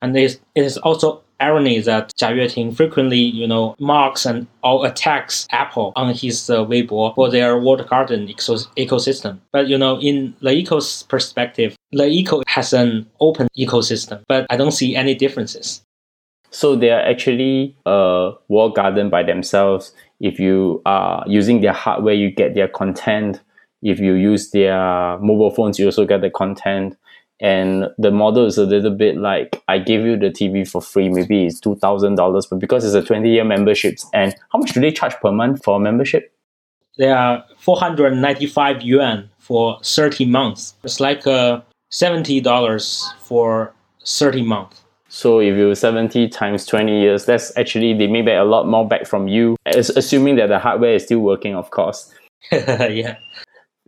And 0.00 0.16
it 0.16 0.40
is 0.54 0.78
also 0.78 1.22
irony 1.44 1.80
that 1.80 2.12
Jia 2.20 2.34
Yueting 2.36 2.74
frequently, 2.74 3.18
you 3.40 3.46
know, 3.46 3.76
mocks 3.78 4.26
and 4.26 4.46
or 4.62 4.86
attacks 4.86 5.46
Apple 5.50 5.92
on 5.96 6.14
his 6.14 6.48
uh, 6.48 6.64
Weibo 6.64 7.14
for 7.14 7.30
their 7.30 7.58
walled 7.58 7.86
garden 7.88 8.26
ecosystem. 8.28 9.38
But 9.52 9.68
you 9.68 9.78
know, 9.78 10.00
in 10.00 10.34
Le 10.40 10.52
Eco's 10.52 11.04
perspective, 11.04 11.76
Le 11.92 12.06
Eco 12.06 12.42
has 12.46 12.72
an 12.72 13.06
open 13.20 13.48
ecosystem, 13.58 14.22
but 14.28 14.46
I 14.50 14.56
don't 14.56 14.72
see 14.80 14.96
any 14.96 15.14
differences. 15.14 15.82
So 16.50 16.76
they 16.76 16.90
are 16.90 17.00
actually 17.00 17.76
a 17.84 18.32
walled 18.48 18.76
garden 18.76 19.10
by 19.10 19.22
themselves. 19.24 19.92
If 20.20 20.38
you 20.38 20.82
are 20.86 21.24
using 21.26 21.60
their 21.60 21.72
hardware, 21.72 22.14
you 22.14 22.30
get 22.30 22.54
their 22.54 22.68
content. 22.68 23.40
If 23.82 23.98
you 23.98 24.14
use 24.14 24.50
their 24.52 25.18
mobile 25.18 25.50
phones, 25.50 25.78
you 25.78 25.86
also 25.86 26.06
get 26.06 26.20
the 26.20 26.30
content 26.30 26.96
and 27.40 27.88
the 27.98 28.10
model 28.10 28.46
is 28.46 28.58
a 28.58 28.64
little 28.64 28.90
bit 28.90 29.16
like 29.16 29.62
I 29.68 29.78
give 29.78 30.02
you 30.02 30.16
the 30.16 30.30
TV 30.30 30.68
for 30.68 30.80
free, 30.80 31.08
maybe 31.08 31.46
it's 31.46 31.60
two 31.60 31.76
thousand 31.76 32.16
dollars, 32.16 32.46
but 32.46 32.58
because 32.58 32.84
it's 32.84 32.94
a 32.94 33.06
twenty 33.06 33.30
year 33.30 33.44
membership, 33.44 33.98
and 34.12 34.34
how 34.52 34.58
much 34.58 34.72
do 34.72 34.80
they 34.80 34.92
charge 34.92 35.14
per 35.16 35.32
month 35.32 35.64
for 35.64 35.76
a 35.76 35.80
membership? 35.80 36.32
They 36.96 37.10
are 37.10 37.44
four 37.58 37.76
hundred 37.76 38.14
ninety 38.14 38.46
five 38.46 38.82
yuan 38.82 39.30
for 39.38 39.78
thirty 39.82 40.24
months. 40.24 40.74
It's 40.84 41.00
like 41.00 41.26
uh, 41.26 41.60
seventy 41.90 42.40
dollars 42.40 43.12
for 43.20 43.72
thirty 44.04 44.42
months. 44.42 44.80
So 45.08 45.38
if 45.38 45.56
you 45.56 45.72
70 45.76 46.28
times 46.30 46.66
20 46.66 47.00
years, 47.00 47.24
that's 47.24 47.56
actually, 47.56 47.94
they 47.94 48.08
may 48.08 48.24
get 48.24 48.36
a 48.36 48.42
lot 48.42 48.66
more 48.66 48.88
back 48.88 49.06
from 49.06 49.28
you, 49.28 49.54
assuming 49.64 50.34
that 50.36 50.48
the 50.48 50.58
hardware 50.58 50.96
is 50.96 51.04
still 51.04 51.20
working, 51.20 51.54
of 51.54 51.70
course. 51.70 52.12
yeah 52.50 53.14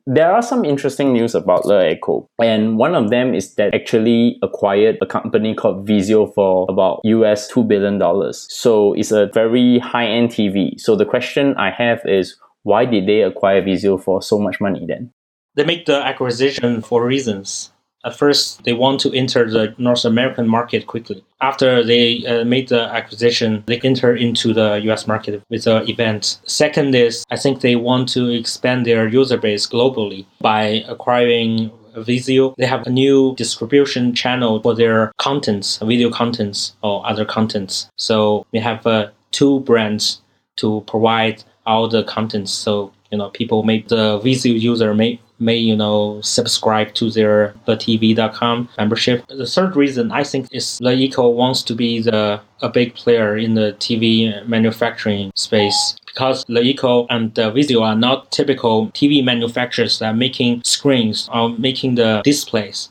there 0.06 0.32
are 0.32 0.42
some 0.42 0.64
interesting 0.64 1.12
news 1.12 1.34
about 1.34 1.66
Le 1.66 1.90
Eco, 1.90 2.28
and 2.38 2.78
one 2.78 2.94
of 2.94 3.10
them 3.10 3.34
is 3.34 3.54
that 3.56 3.74
actually 3.74 4.38
acquired 4.40 4.98
a 5.02 5.06
company 5.06 5.54
called 5.54 5.86
Vizio 5.86 6.32
for 6.32 6.66
about 6.68 7.00
US 7.04 7.48
two 7.48 7.64
billion 7.64 7.98
dollars. 7.98 8.46
So 8.48 8.92
it's 8.92 9.10
a 9.10 9.26
very 9.34 9.80
high 9.80 10.06
end 10.06 10.30
TV. 10.30 10.78
So 10.80 10.94
the 10.94 11.04
question 11.04 11.56
I 11.56 11.70
have 11.70 12.00
is, 12.04 12.36
why 12.62 12.84
did 12.84 13.06
they 13.06 13.22
acquire 13.22 13.62
Vizio 13.62 14.00
for 14.00 14.22
so 14.22 14.38
much 14.38 14.60
money 14.60 14.86
then? 14.86 15.10
They 15.56 15.64
make 15.64 15.86
the 15.86 15.96
acquisition 15.96 16.82
for 16.82 17.04
reasons. 17.04 17.72
At 18.04 18.16
first, 18.16 18.62
they 18.64 18.72
want 18.72 19.00
to 19.00 19.12
enter 19.12 19.50
the 19.50 19.74
North 19.78 20.04
American 20.04 20.46
market 20.46 20.86
quickly. 20.86 21.24
After 21.40 21.82
they 21.82 22.24
uh, 22.24 22.44
made 22.44 22.68
the 22.68 22.82
acquisition, 22.82 23.64
they 23.66 23.80
enter 23.80 24.14
into 24.14 24.54
the 24.54 24.80
US 24.90 25.06
market 25.06 25.42
with 25.50 25.64
the 25.64 25.82
event. 25.90 26.38
Second 26.46 26.94
is, 26.94 27.24
I 27.30 27.36
think 27.36 27.60
they 27.60 27.76
want 27.76 28.08
to 28.10 28.28
expand 28.28 28.86
their 28.86 29.08
user 29.08 29.36
base 29.36 29.66
globally 29.66 30.26
by 30.40 30.84
acquiring 30.88 31.72
Vizio. 31.96 32.54
They 32.56 32.66
have 32.66 32.86
a 32.86 32.90
new 32.90 33.34
distribution 33.36 34.14
channel 34.14 34.60
for 34.62 34.74
their 34.74 35.12
contents, 35.18 35.78
video 35.78 36.10
contents 36.10 36.76
or 36.82 37.06
other 37.06 37.24
contents. 37.24 37.90
So 37.96 38.46
we 38.52 38.60
have 38.60 38.86
uh, 38.86 39.08
two 39.32 39.60
brands 39.60 40.22
to 40.56 40.82
provide 40.86 41.42
all 41.66 41.88
the 41.88 42.04
contents. 42.04 42.52
So 42.52 42.92
you 43.10 43.18
know, 43.18 43.30
people 43.30 43.62
may 43.62 43.82
the 43.82 44.18
Vizio 44.20 44.58
user 44.58 44.94
may 44.94 45.20
may 45.38 45.56
you 45.56 45.76
know 45.76 46.20
subscribe 46.22 46.94
to 46.94 47.10
their 47.10 47.54
LeTV.com 47.66 48.68
membership. 48.78 49.26
The 49.28 49.46
third 49.46 49.76
reason 49.76 50.10
I 50.10 50.24
think 50.24 50.48
is 50.52 50.78
LeEco 50.82 51.34
wants 51.34 51.62
to 51.64 51.74
be 51.74 52.00
the 52.00 52.40
a 52.62 52.68
big 52.68 52.94
player 52.94 53.36
in 53.36 53.54
the 53.54 53.76
TV 53.78 54.46
manufacturing 54.46 55.30
space 55.34 55.96
because 56.06 56.44
LeEco 56.46 57.06
and 57.10 57.38
uh, 57.38 57.52
Vizio 57.52 57.82
are 57.82 57.96
not 57.96 58.32
typical 58.32 58.88
TV 58.88 59.22
manufacturers 59.22 59.98
that 59.98 60.06
are 60.06 60.16
making 60.16 60.62
screens 60.64 61.28
or 61.32 61.50
making 61.50 61.96
the 61.96 62.22
displays. 62.24 62.88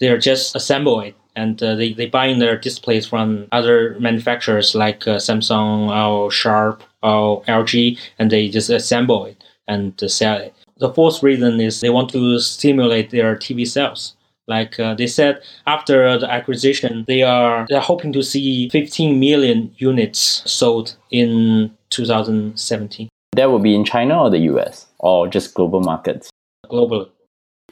They're 0.00 0.18
just 0.18 0.56
assemble 0.56 1.00
it 1.00 1.14
and 1.36 1.62
uh, 1.62 1.74
they, 1.74 1.92
they 1.92 2.06
buy 2.06 2.26
in 2.26 2.38
their 2.38 2.56
displays 2.56 3.06
from 3.06 3.46
other 3.52 3.96
manufacturers 4.00 4.74
like 4.74 5.06
uh, 5.06 5.16
Samsung 5.16 5.88
or 5.90 6.30
Sharp 6.30 6.82
or 7.02 7.42
LG 7.44 7.98
and 8.18 8.30
they 8.30 8.48
just 8.48 8.70
assemble 8.70 9.24
it 9.26 9.43
and 9.68 9.98
sell 10.10 10.38
it. 10.38 10.54
The 10.78 10.92
fourth 10.92 11.22
reason 11.22 11.60
is 11.60 11.80
they 11.80 11.90
want 11.90 12.10
to 12.10 12.38
stimulate 12.40 13.10
their 13.10 13.36
TV 13.36 13.66
sales. 13.66 14.14
Like 14.46 14.78
uh, 14.78 14.94
they 14.94 15.06
said, 15.06 15.40
after 15.66 16.18
the 16.18 16.30
acquisition, 16.30 17.04
they 17.08 17.22
are 17.22 17.66
they're 17.68 17.80
hoping 17.80 18.12
to 18.12 18.22
see 18.22 18.68
15 18.68 19.18
million 19.18 19.74
units 19.78 20.42
sold 20.50 20.96
in 21.10 21.70
2017. 21.90 23.08
That 23.32 23.50
will 23.50 23.58
be 23.58 23.74
in 23.74 23.84
China 23.84 24.24
or 24.24 24.30
the 24.30 24.40
US 24.50 24.86
or 24.98 25.28
just 25.28 25.54
global 25.54 25.80
markets? 25.80 26.30
Global. 26.68 27.08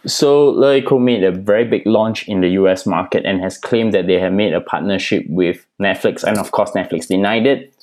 So 0.06 0.52
LeEco 0.52 1.00
made 1.00 1.22
a 1.22 1.30
very 1.30 1.64
big 1.64 1.86
launch 1.86 2.26
in 2.28 2.40
the 2.40 2.48
US 2.60 2.86
market 2.86 3.24
and 3.24 3.40
has 3.40 3.58
claimed 3.58 3.92
that 3.94 4.06
they 4.06 4.18
have 4.18 4.32
made 4.32 4.52
a 4.52 4.60
partnership 4.60 5.24
with 5.28 5.66
Netflix, 5.80 6.24
and 6.24 6.38
of 6.38 6.50
course 6.50 6.72
Netflix 6.72 7.06
denied 7.06 7.46
it. 7.46 7.74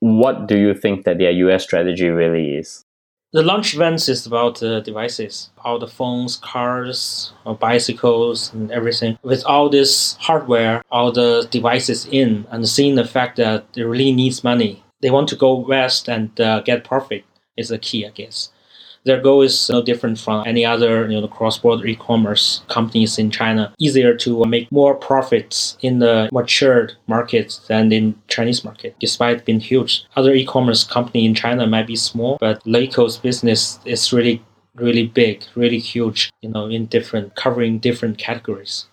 What 0.00 0.46
do 0.46 0.58
you 0.58 0.74
think 0.74 1.04
that 1.04 1.18
their 1.18 1.30
US 1.30 1.62
strategy 1.62 2.08
really 2.08 2.56
is? 2.56 2.84
The 3.30 3.42
launch 3.42 3.74
events 3.74 4.08
is 4.08 4.26
about 4.26 4.60
the 4.60 4.80
devices, 4.80 5.50
all 5.62 5.78
the 5.78 5.86
phones, 5.86 6.36
cars, 6.36 7.32
bicycles, 7.60 8.54
and 8.54 8.72
everything. 8.72 9.18
With 9.22 9.44
all 9.44 9.68
this 9.68 10.14
hardware, 10.14 10.82
all 10.90 11.12
the 11.12 11.46
devices 11.50 12.06
in, 12.06 12.46
and 12.50 12.66
seeing 12.66 12.94
the 12.94 13.04
fact 13.04 13.36
that 13.36 13.66
it 13.76 13.82
really 13.82 14.12
needs 14.12 14.42
money, 14.42 14.82
they 15.02 15.10
want 15.10 15.28
to 15.28 15.36
go 15.36 15.54
west 15.54 16.08
and 16.08 16.40
uh, 16.40 16.60
get 16.60 16.84
profit 16.84 17.24
is 17.58 17.68
the 17.68 17.78
key, 17.78 18.06
I 18.06 18.10
guess 18.10 18.50
their 19.08 19.20
goal 19.20 19.42
is 19.42 19.70
no 19.70 19.82
different 19.82 20.18
from 20.18 20.46
any 20.46 20.64
other 20.64 21.10
you 21.10 21.20
know 21.20 21.26
cross-border 21.26 21.86
e-commerce 21.86 22.62
companies 22.68 23.18
in 23.18 23.30
China. 23.30 23.72
Easier 23.78 24.14
to 24.14 24.42
uh, 24.42 24.46
make 24.46 24.70
more 24.70 24.94
profits 24.94 25.76
in 25.80 25.98
the 25.98 26.28
matured 26.32 26.92
markets 27.06 27.58
than 27.68 27.90
in 27.90 28.14
Chinese 28.28 28.64
market, 28.64 28.94
despite 29.00 29.44
being 29.44 29.60
huge. 29.60 30.04
Other 30.16 30.34
e-commerce 30.34 30.84
company 30.84 31.24
in 31.24 31.34
China 31.34 31.66
might 31.66 31.86
be 31.86 31.96
small, 31.96 32.36
but 32.40 32.62
LeEco's 32.64 33.16
business 33.16 33.80
is 33.84 34.12
really 34.12 34.42
really 34.74 35.06
big, 35.06 35.44
really 35.56 35.78
huge, 35.78 36.30
you 36.42 36.50
know, 36.50 36.66
in 36.66 36.86
different 36.86 37.34
covering 37.34 37.78
different 37.78 38.18
categories. 38.18 38.86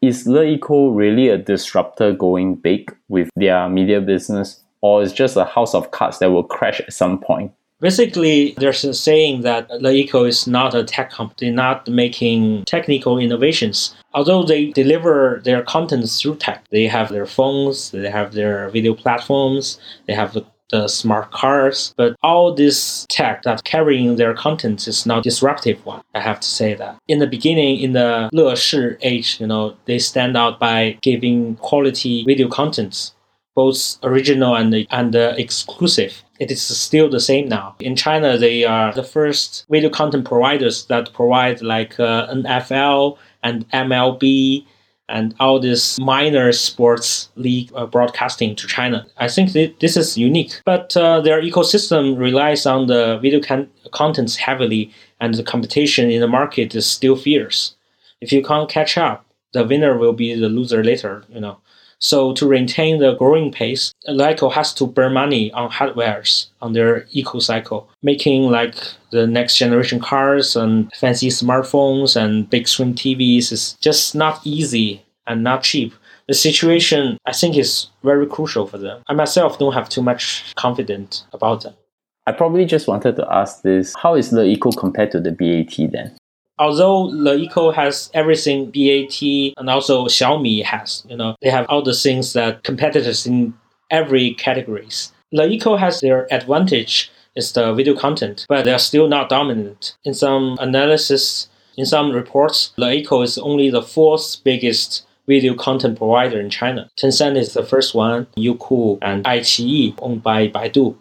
Is 0.00 0.26
LeEco 0.26 0.94
really 0.94 1.28
a 1.28 1.38
disruptor 1.38 2.12
going 2.12 2.56
big 2.56 2.94
with 3.08 3.30
their 3.34 3.68
media 3.68 4.00
business, 4.00 4.62
or 4.82 5.02
is 5.02 5.12
just 5.12 5.36
a 5.36 5.46
house 5.46 5.74
of 5.74 5.90
cards 5.90 6.18
that 6.18 6.30
will 6.30 6.44
crash 6.44 6.80
at 6.80 6.92
some 6.92 7.18
point? 7.18 7.52
Basically, 7.84 8.54
there's 8.56 8.82
a 8.82 8.94
saying 8.94 9.42
that 9.42 9.68
LeEco 9.68 10.26
is 10.26 10.46
not 10.46 10.74
a 10.74 10.84
tech 10.84 11.10
company, 11.10 11.50
not 11.50 11.86
making 11.86 12.64
technical 12.64 13.18
innovations. 13.18 13.94
Although 14.14 14.42
they 14.42 14.70
deliver 14.70 15.42
their 15.44 15.62
content 15.62 16.08
through 16.08 16.36
tech, 16.36 16.64
they 16.70 16.86
have 16.86 17.10
their 17.10 17.26
phones, 17.26 17.90
they 17.90 18.10
have 18.10 18.32
their 18.32 18.70
video 18.70 18.94
platforms, 18.94 19.78
they 20.06 20.14
have 20.14 20.32
the 20.32 20.88
smart 20.88 21.30
cars, 21.30 21.92
but 21.98 22.16
all 22.22 22.54
this 22.54 23.06
tech 23.10 23.42
that 23.42 23.62
carrying 23.64 24.16
their 24.16 24.32
content 24.32 24.88
is 24.88 25.04
not 25.04 25.22
disruptive 25.22 25.84
one. 25.84 26.02
I 26.14 26.20
have 26.20 26.40
to 26.40 26.48
say 26.48 26.72
that. 26.72 26.96
In 27.06 27.18
the 27.18 27.26
beginning, 27.26 27.80
in 27.80 27.92
the 27.92 28.30
Le 28.32 28.56
Shi 28.56 28.96
age, 29.02 29.38
you 29.40 29.46
know, 29.46 29.76
they 29.84 29.98
stand 29.98 30.38
out 30.38 30.58
by 30.58 30.96
giving 31.02 31.56
quality 31.56 32.24
video 32.24 32.48
contents 32.48 33.14
both 33.54 33.98
original 34.02 34.54
and 34.56 34.86
and 34.90 35.16
uh, 35.16 35.34
exclusive. 35.36 36.22
It 36.40 36.50
is 36.50 36.62
still 36.62 37.08
the 37.08 37.20
same 37.20 37.48
now. 37.48 37.76
In 37.80 37.94
China, 37.94 38.36
they 38.36 38.64
are 38.64 38.92
the 38.92 39.04
first 39.04 39.64
video 39.70 39.88
content 39.90 40.24
providers 40.24 40.86
that 40.86 41.12
provide 41.12 41.62
like 41.62 41.98
uh, 42.00 42.26
NFL 42.32 43.16
and 43.42 43.68
MLB 43.70 44.66
and 45.08 45.34
all 45.38 45.60
these 45.60 45.98
minor 46.00 46.50
sports 46.52 47.28
league 47.36 47.70
uh, 47.74 47.86
broadcasting 47.86 48.56
to 48.56 48.66
China. 48.66 49.06
I 49.18 49.28
think 49.28 49.52
th- 49.52 49.76
this 49.78 49.96
is 49.96 50.16
unique, 50.16 50.60
but 50.64 50.96
uh, 50.96 51.20
their 51.20 51.42
ecosystem 51.42 52.18
relies 52.18 52.66
on 52.66 52.86
the 52.86 53.18
video 53.18 53.40
con- 53.40 53.70
contents 53.92 54.36
heavily, 54.36 54.92
and 55.20 55.34
the 55.34 55.42
competition 55.42 56.10
in 56.10 56.20
the 56.20 56.26
market 56.26 56.74
is 56.74 56.86
still 56.86 57.16
fierce. 57.16 57.74
If 58.20 58.32
you 58.32 58.42
can't 58.42 58.68
catch 58.68 58.96
up, 58.96 59.26
the 59.52 59.64
winner 59.64 59.96
will 59.98 60.14
be 60.14 60.34
the 60.34 60.48
loser 60.48 60.82
later. 60.82 61.24
You 61.28 61.40
know. 61.40 61.58
So 62.04 62.34
to 62.34 62.46
maintain 62.46 62.98
the 62.98 63.14
growing 63.14 63.50
pace, 63.50 63.94
LeEco 64.06 64.52
has 64.52 64.74
to 64.74 64.86
burn 64.86 65.14
money 65.14 65.50
on 65.52 65.70
hardwares 65.70 66.48
on 66.60 66.74
their 66.74 67.06
eco 67.12 67.38
cycle, 67.38 67.88
making 68.02 68.42
like 68.50 68.74
the 69.10 69.26
next 69.26 69.56
generation 69.56 70.00
cars 70.00 70.54
and 70.54 70.92
fancy 70.92 71.30
smartphones 71.30 72.14
and 72.14 72.50
big 72.50 72.68
screen 72.68 72.92
TVs 72.92 73.52
is 73.52 73.72
just 73.80 74.14
not 74.14 74.38
easy 74.44 75.02
and 75.26 75.42
not 75.42 75.62
cheap. 75.62 75.94
The 76.28 76.34
situation 76.34 77.16
I 77.24 77.32
think 77.32 77.56
is 77.56 77.86
very 78.02 78.26
crucial 78.26 78.66
for 78.66 78.76
them. 78.76 79.02
I 79.08 79.14
myself 79.14 79.58
don't 79.58 79.72
have 79.72 79.88
too 79.88 80.02
much 80.02 80.44
confidence 80.56 81.24
about 81.32 81.62
them. 81.62 81.72
I 82.26 82.32
probably 82.32 82.66
just 82.66 82.86
wanted 82.86 83.16
to 83.16 83.26
ask 83.32 83.62
this: 83.62 83.94
How 83.96 84.14
is 84.14 84.28
the 84.28 84.44
eco 84.44 84.72
compared 84.72 85.10
to 85.12 85.20
the 85.20 85.32
BAT 85.32 85.90
then? 85.90 86.14
Although 86.58 87.08
LeEco 87.08 87.74
has 87.74 88.10
everything 88.14 88.70
BAT 88.70 89.20
and 89.56 89.68
also 89.68 90.06
Xiaomi 90.06 90.64
has, 90.64 91.04
you 91.08 91.16
know, 91.16 91.36
they 91.42 91.50
have 91.50 91.66
all 91.68 91.82
the 91.82 91.94
things 91.94 92.32
that 92.32 92.62
competitors 92.62 93.26
in 93.26 93.54
every 93.90 94.34
categories. 94.34 95.12
LeEco 95.34 95.78
has 95.78 96.00
their 96.00 96.32
advantage 96.32 97.10
is 97.34 97.52
the 97.52 97.72
video 97.74 97.96
content, 97.96 98.46
but 98.48 98.64
they 98.64 98.72
are 98.72 98.78
still 98.78 99.08
not 99.08 99.28
dominant. 99.28 99.96
In 100.04 100.14
some 100.14 100.56
analysis, 100.60 101.48
in 101.76 101.86
some 101.86 102.12
reports, 102.12 102.72
LeEco 102.78 103.24
is 103.24 103.38
only 103.38 103.70
the 103.70 103.82
fourth 103.82 104.42
biggest 104.44 105.04
video 105.26 105.54
content 105.54 105.98
provider 105.98 106.38
in 106.38 106.50
China. 106.50 106.90
Tencent 106.96 107.36
is 107.36 107.54
the 107.54 107.64
first 107.64 107.94
one, 107.94 108.26
Youku 108.36 108.98
and 109.02 109.24
iQIYI, 109.24 109.98
owned 110.00 110.22
by 110.22 110.48
Baidu, 110.48 110.96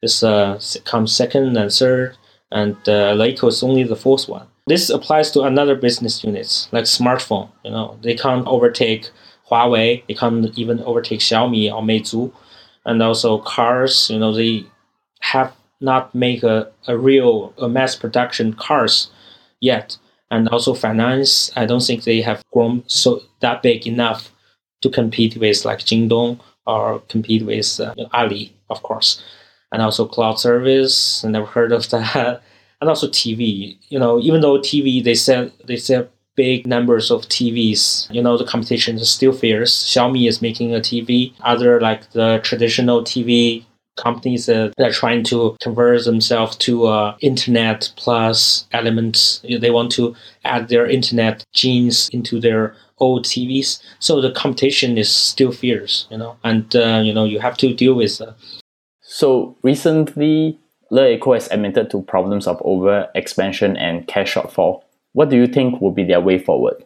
This 0.00 0.22
uh, 0.22 0.60
comes 0.84 1.14
second 1.14 1.56
and 1.56 1.72
third, 1.72 2.16
and 2.50 2.76
uh, 2.86 3.16
is 3.18 3.62
only 3.62 3.82
the 3.82 3.96
fourth 3.96 4.28
one. 4.28 4.46
This 4.66 4.90
applies 4.90 5.30
to 5.32 5.42
another 5.42 5.74
business 5.74 6.22
units 6.22 6.68
like 6.72 6.84
smartphone. 6.84 7.50
You 7.64 7.72
know, 7.72 7.98
they 8.02 8.14
can't 8.14 8.46
overtake 8.46 9.10
Huawei. 9.50 10.06
They 10.06 10.14
can't 10.14 10.56
even 10.56 10.80
overtake 10.80 11.20
Xiaomi 11.20 11.72
or 11.72 11.82
Meizu, 11.82 12.32
and 12.84 13.02
also 13.02 13.38
cars. 13.38 14.08
You 14.10 14.18
know, 14.18 14.32
they 14.32 14.64
have 15.20 15.52
not 15.80 16.14
make 16.14 16.42
a, 16.42 16.70
a 16.86 16.96
real 16.96 17.52
a 17.58 17.68
mass 17.68 17.96
production 17.96 18.54
cars 18.54 19.10
yet. 19.60 19.98
And 20.30 20.48
also 20.48 20.72
finance, 20.72 21.50
I 21.56 21.66
don't 21.66 21.82
think 21.82 22.04
they 22.04 22.22
have 22.22 22.42
grown 22.52 22.84
so 22.86 23.20
that 23.40 23.62
big 23.62 23.86
enough 23.86 24.32
to 24.80 24.88
compete 24.88 25.36
with 25.36 25.64
like 25.64 25.80
Jingdong 25.80 26.40
or 26.66 27.00
compete 27.08 27.44
with 27.44 27.78
uh, 27.80 27.94
Ali, 28.12 28.54
of 28.70 28.82
course. 28.82 29.22
And 29.72 29.82
also 29.82 30.06
cloud 30.06 30.38
service, 30.38 31.24
I 31.24 31.28
never 31.28 31.46
heard 31.46 31.72
of 31.72 31.88
that 31.90 32.42
and 32.82 32.88
also 32.88 33.08
TV. 33.08 33.78
You 33.88 33.98
know, 33.98 34.20
even 34.20 34.40
though 34.40 34.58
TV 34.58 35.02
they 35.02 35.14
sell 35.14 35.50
they 35.64 35.76
sell 35.76 36.08
big 36.34 36.66
numbers 36.66 37.10
of 37.10 37.22
TVs, 37.28 38.12
you 38.12 38.20
know, 38.20 38.36
the 38.36 38.44
competition 38.44 38.96
is 38.96 39.08
still 39.08 39.32
fierce. 39.32 39.72
Xiaomi 39.84 40.28
is 40.28 40.42
making 40.42 40.74
a 40.74 40.80
TV. 40.80 41.32
Other 41.42 41.80
like 41.80 42.10
the 42.10 42.40
traditional 42.42 43.02
TV 43.02 43.64
companies 43.96 44.48
uh, 44.48 44.72
that 44.76 44.88
are 44.88 44.92
trying 44.92 45.22
to 45.22 45.56
convert 45.60 46.04
themselves 46.04 46.56
to 46.56 46.86
uh, 46.86 47.16
internet 47.20 47.92
plus 47.96 48.66
elements. 48.72 49.40
They 49.48 49.70
want 49.70 49.92
to 49.92 50.16
add 50.44 50.68
their 50.68 50.86
internet 50.86 51.44
genes 51.52 52.08
into 52.08 52.40
their 52.40 52.74
old 52.98 53.24
TVs. 53.26 53.80
So 54.00 54.20
the 54.20 54.32
competition 54.32 54.98
is 54.98 55.08
still 55.08 55.52
fierce, 55.52 56.08
you 56.10 56.18
know, 56.18 56.36
and 56.42 56.74
uh, 56.74 57.00
you 57.04 57.14
know 57.14 57.24
you 57.24 57.38
have 57.38 57.56
to 57.58 57.72
deal 57.72 57.94
with. 57.94 58.20
Uh, 58.20 58.32
so 59.02 59.56
recently, 59.62 60.58
LeEco 60.92 61.34
has 61.34 61.48
admitted 61.50 61.90
to 61.90 62.02
problems 62.02 62.46
of 62.46 62.60
over 62.64 63.08
expansion 63.14 63.76
and 63.76 64.06
cash 64.06 64.34
shortfall. 64.34 64.82
What 65.14 65.30
do 65.30 65.36
you 65.36 65.46
think 65.46 65.80
will 65.80 65.90
be 65.90 66.04
their 66.04 66.20
way 66.20 66.38
forward? 66.38 66.84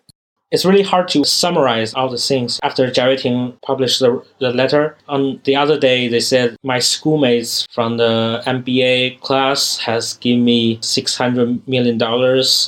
It's 0.53 0.65
really 0.65 0.85
hard 0.85 1.09
to 1.09 1.25
summarize 1.25 1.93
all 1.93 2.09
the 2.09 2.17
things 2.17 2.61
after 2.63 2.87
Jia 2.87 3.17
Yueting 3.17 3.61
published 3.63 3.99
the, 3.99 4.25
the 4.39 4.53
letter. 4.53 4.97
On 5.09 5.41
the 5.43 5.57
other 5.57 5.77
day, 5.77 6.07
they 6.07 6.21
said 6.21 6.57
my 6.63 6.79
schoolmates 6.79 7.67
from 7.73 7.97
the 7.97 8.45
MBA 8.47 9.21
class 9.23 9.79
has 9.79 10.15
given 10.15 10.45
me 10.45 10.79
$600 10.79 11.67
million 11.67 11.99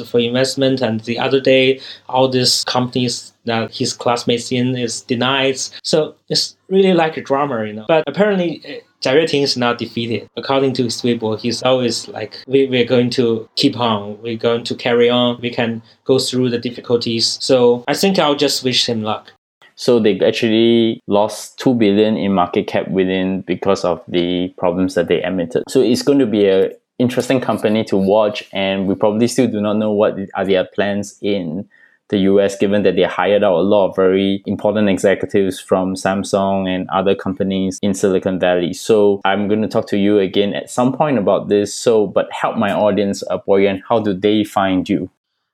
for 0.07 0.19
investment. 0.19 0.81
And 0.81 1.01
the 1.03 1.21
other 1.21 1.41
day, 1.41 1.81
all 2.09 2.29
these 2.29 2.65
companies 2.65 3.33
that 3.49 3.75
his 3.75 3.93
classmates 3.93 4.53
in 4.53 4.77
is 4.77 5.03
denied. 5.03 5.59
So 5.83 6.15
it's 6.29 6.57
really 6.69 6.95
like 6.95 7.17
a 7.17 7.23
drama, 7.23 7.65
you 7.67 7.73
know. 7.73 7.87
But 7.89 8.05
apparently, 8.07 8.63
eh, 8.65 8.81
Jia 9.03 9.23
Yueting 9.23 9.43
is 9.43 9.57
not 9.57 9.79
defeated. 9.79 10.29
According 10.37 10.73
to 10.75 10.85
his 10.85 11.01
Weibo, 11.03 11.39
he's 11.39 11.63
always 11.63 12.09
like, 12.09 12.43
we, 12.47 12.67
we're 12.67 12.85
going 12.85 13.11
to 13.11 13.49
keep 13.57 13.79
on, 13.79 14.21
we're 14.23 14.37
going 14.37 14.65
to 14.65 14.75
carry 14.75 15.09
on, 15.09 15.41
we 15.41 15.51
can 15.51 15.83
go 16.05 16.19
through 16.19 16.51
the 16.51 16.59
difficulties. 16.59 17.39
So 17.41 17.85
I 17.87 17.95
think 17.95 18.19
I'll 18.19 18.35
just 18.35 18.65
wish 18.65 18.89
him 18.89 19.03
luck. 19.03 19.33
So 19.77 20.01
they 20.01 20.19
actually 20.19 21.01
lost 21.07 21.57
two 21.61 21.75
billion 21.75 22.17
in 22.17 22.33
market 22.33 22.67
cap 22.67 22.89
within 22.89 23.43
because 23.43 23.85
of 23.85 24.03
the 24.09 24.49
problems 24.59 24.95
that 24.95 25.07
they 25.07 25.23
admitted. 25.23 25.63
So 25.69 25.81
it's 25.81 26.03
going 26.03 26.19
to 26.19 26.27
be 26.27 26.49
a 26.49 26.73
interesting 26.99 27.41
company 27.41 27.85
to 27.85 27.97
watch, 27.97 28.43
and 28.53 28.89
we 28.89 28.97
probably 28.97 29.29
still 29.29 29.47
do 29.47 29.61
not 29.61 29.75
know 29.75 29.93
what 29.93 30.19
are 30.35 30.45
their 30.45 30.65
plans 30.65 31.17
in 31.23 31.69
the 32.09 32.19
US, 32.21 32.57
given 32.57 32.83
that 32.83 32.97
they 32.97 33.03
hired 33.03 33.45
out 33.45 33.55
a 33.55 33.63
lot 33.63 33.89
of 33.91 33.97
very 33.97 34.43
important 34.47 34.89
executives 34.89 35.61
from 35.61 35.95
Samsung 35.95 36.69
and 36.69 36.89
other 36.91 37.15
companies 37.15 37.79
in 37.83 37.95
Silicon 37.95 38.39
Valley. 38.39 38.73
So 38.73 39.21
I'm 39.25 39.49
going 39.49 39.63
to 39.63 39.69
talk 39.69 39.87
to 39.89 39.99
you 39.99 40.19
again 40.19 40.55
at 40.55 40.71
some 40.71 40.93
point 40.93 41.19
about 41.19 41.49
this. 41.49 41.75
So, 41.75 42.07
but 42.07 42.31
help 42.33 42.57
my 42.57 42.73
audience, 42.73 43.23
uh, 43.31 43.39
Boyuan, 43.47 43.83
how 43.89 44.01
do 44.01 44.15
they 44.15 44.45
find 44.45 44.89
you? 44.89 45.11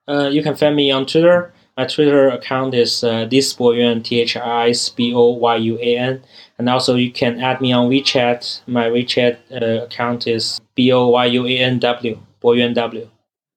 Uh, 0.07 0.29
you 0.29 0.43
can 0.43 0.55
find 0.55 0.77
me 0.77 0.91
on 0.91 1.07
Twitter. 1.07 1.53
My 1.77 1.87
Twitter 1.87 2.29
account 2.29 2.73
is 2.73 3.03
uh, 3.03 3.25
this 3.25 3.53
Boyuan, 3.55 4.05
T 4.05 4.21
H 4.21 4.37
I 4.37 4.69
S 4.69 4.89
B 4.91 5.13
O 5.13 5.31
Y 5.31 5.57
U 5.57 5.79
A 5.79 5.99
N. 5.99 6.23
And 6.57 6.69
also, 6.69 6.95
you 6.95 7.11
can 7.11 7.41
add 7.41 7.61
me 7.61 7.73
on 7.73 7.91
WeChat. 7.91 8.61
My 8.69 8.85
WeChat 8.85 9.39
uh, 9.51 9.85
account 9.85 10.29
is 10.29 10.61
B 10.77 10.93
O 10.93 11.09
Y 11.09 11.27
U 11.27 11.47
A 11.47 11.59
N 11.59 11.81
W, 11.81 12.21
Boyuan 12.41 12.75
W. 12.75 13.11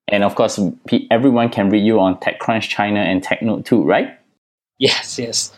And 0.10 0.24
of 0.24 0.36
course, 0.36 0.60
everyone 1.12 1.50
can 1.50 1.70
read 1.70 1.86
you 1.86 2.00
on 2.00 2.17
TechCrunch 2.17 2.70
China 2.70 3.00
and 3.02 3.24
TechNode 3.24 3.65
too, 3.65 3.84
right? 3.84 4.17
Yes, 4.80 5.20
yes. 5.20 5.52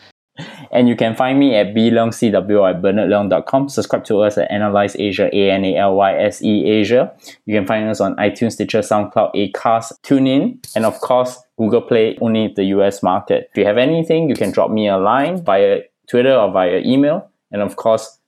And 0.71 0.88
you 0.88 0.95
can 0.95 1.15
find 1.15 1.38
me 1.38 1.55
at 1.55 1.73
bleongcw 1.75 2.69
at 2.69 2.81
bernardleong.com. 2.81 3.69
Subscribe 3.69 4.05
to 4.05 4.21
us 4.21 4.38
at 4.38 4.49
Analyse 4.49 4.95
Asia, 4.97 5.29
A 5.33 5.51
N 5.51 5.65
A 5.65 5.75
L 5.75 5.95
Y 5.95 6.17
S 6.17 6.41
E 6.41 6.65
Asia. 6.65 7.12
You 7.45 7.55
can 7.55 7.67
find 7.67 7.89
us 7.89 7.99
on 7.99 8.15
iTunes, 8.15 8.53
Stitcher, 8.53 8.79
SoundCloud, 8.79 9.35
Acast, 9.35 9.93
TuneIn, 10.03 10.65
and 10.75 10.85
of 10.85 10.99
course, 11.01 11.38
Google 11.57 11.81
Play, 11.81 12.17
only 12.21 12.53
the 12.55 12.63
US 12.65 13.03
market. 13.03 13.49
If 13.51 13.57
you 13.57 13.65
have 13.65 13.77
anything, 13.77 14.29
you 14.29 14.35
can 14.35 14.51
drop 14.51 14.71
me 14.71 14.88
a 14.88 14.97
line 14.97 15.43
via 15.43 15.81
Twitter 16.09 16.33
or 16.33 16.51
via 16.51 16.79
email. 16.79 17.29
And 17.51 17.62
of 17.62 17.75
course, 17.75 18.19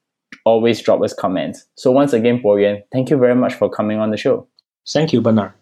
always 0.45 0.81
drop 0.81 1.01
us 1.01 1.13
comments. 1.13 1.65
So 1.75 1.91
once 1.91 2.13
again, 2.13 2.41
Boyuan, 2.43 2.81
thank 2.91 3.09
you 3.09 3.17
very 3.17 3.35
much 3.35 3.53
for 3.53 3.69
coming 3.69 3.99
on 3.99 4.11
the 4.11 4.17
show. 4.17 4.47
Thank 4.87 5.13
you, 5.13 5.21
Bernard. 5.21 5.53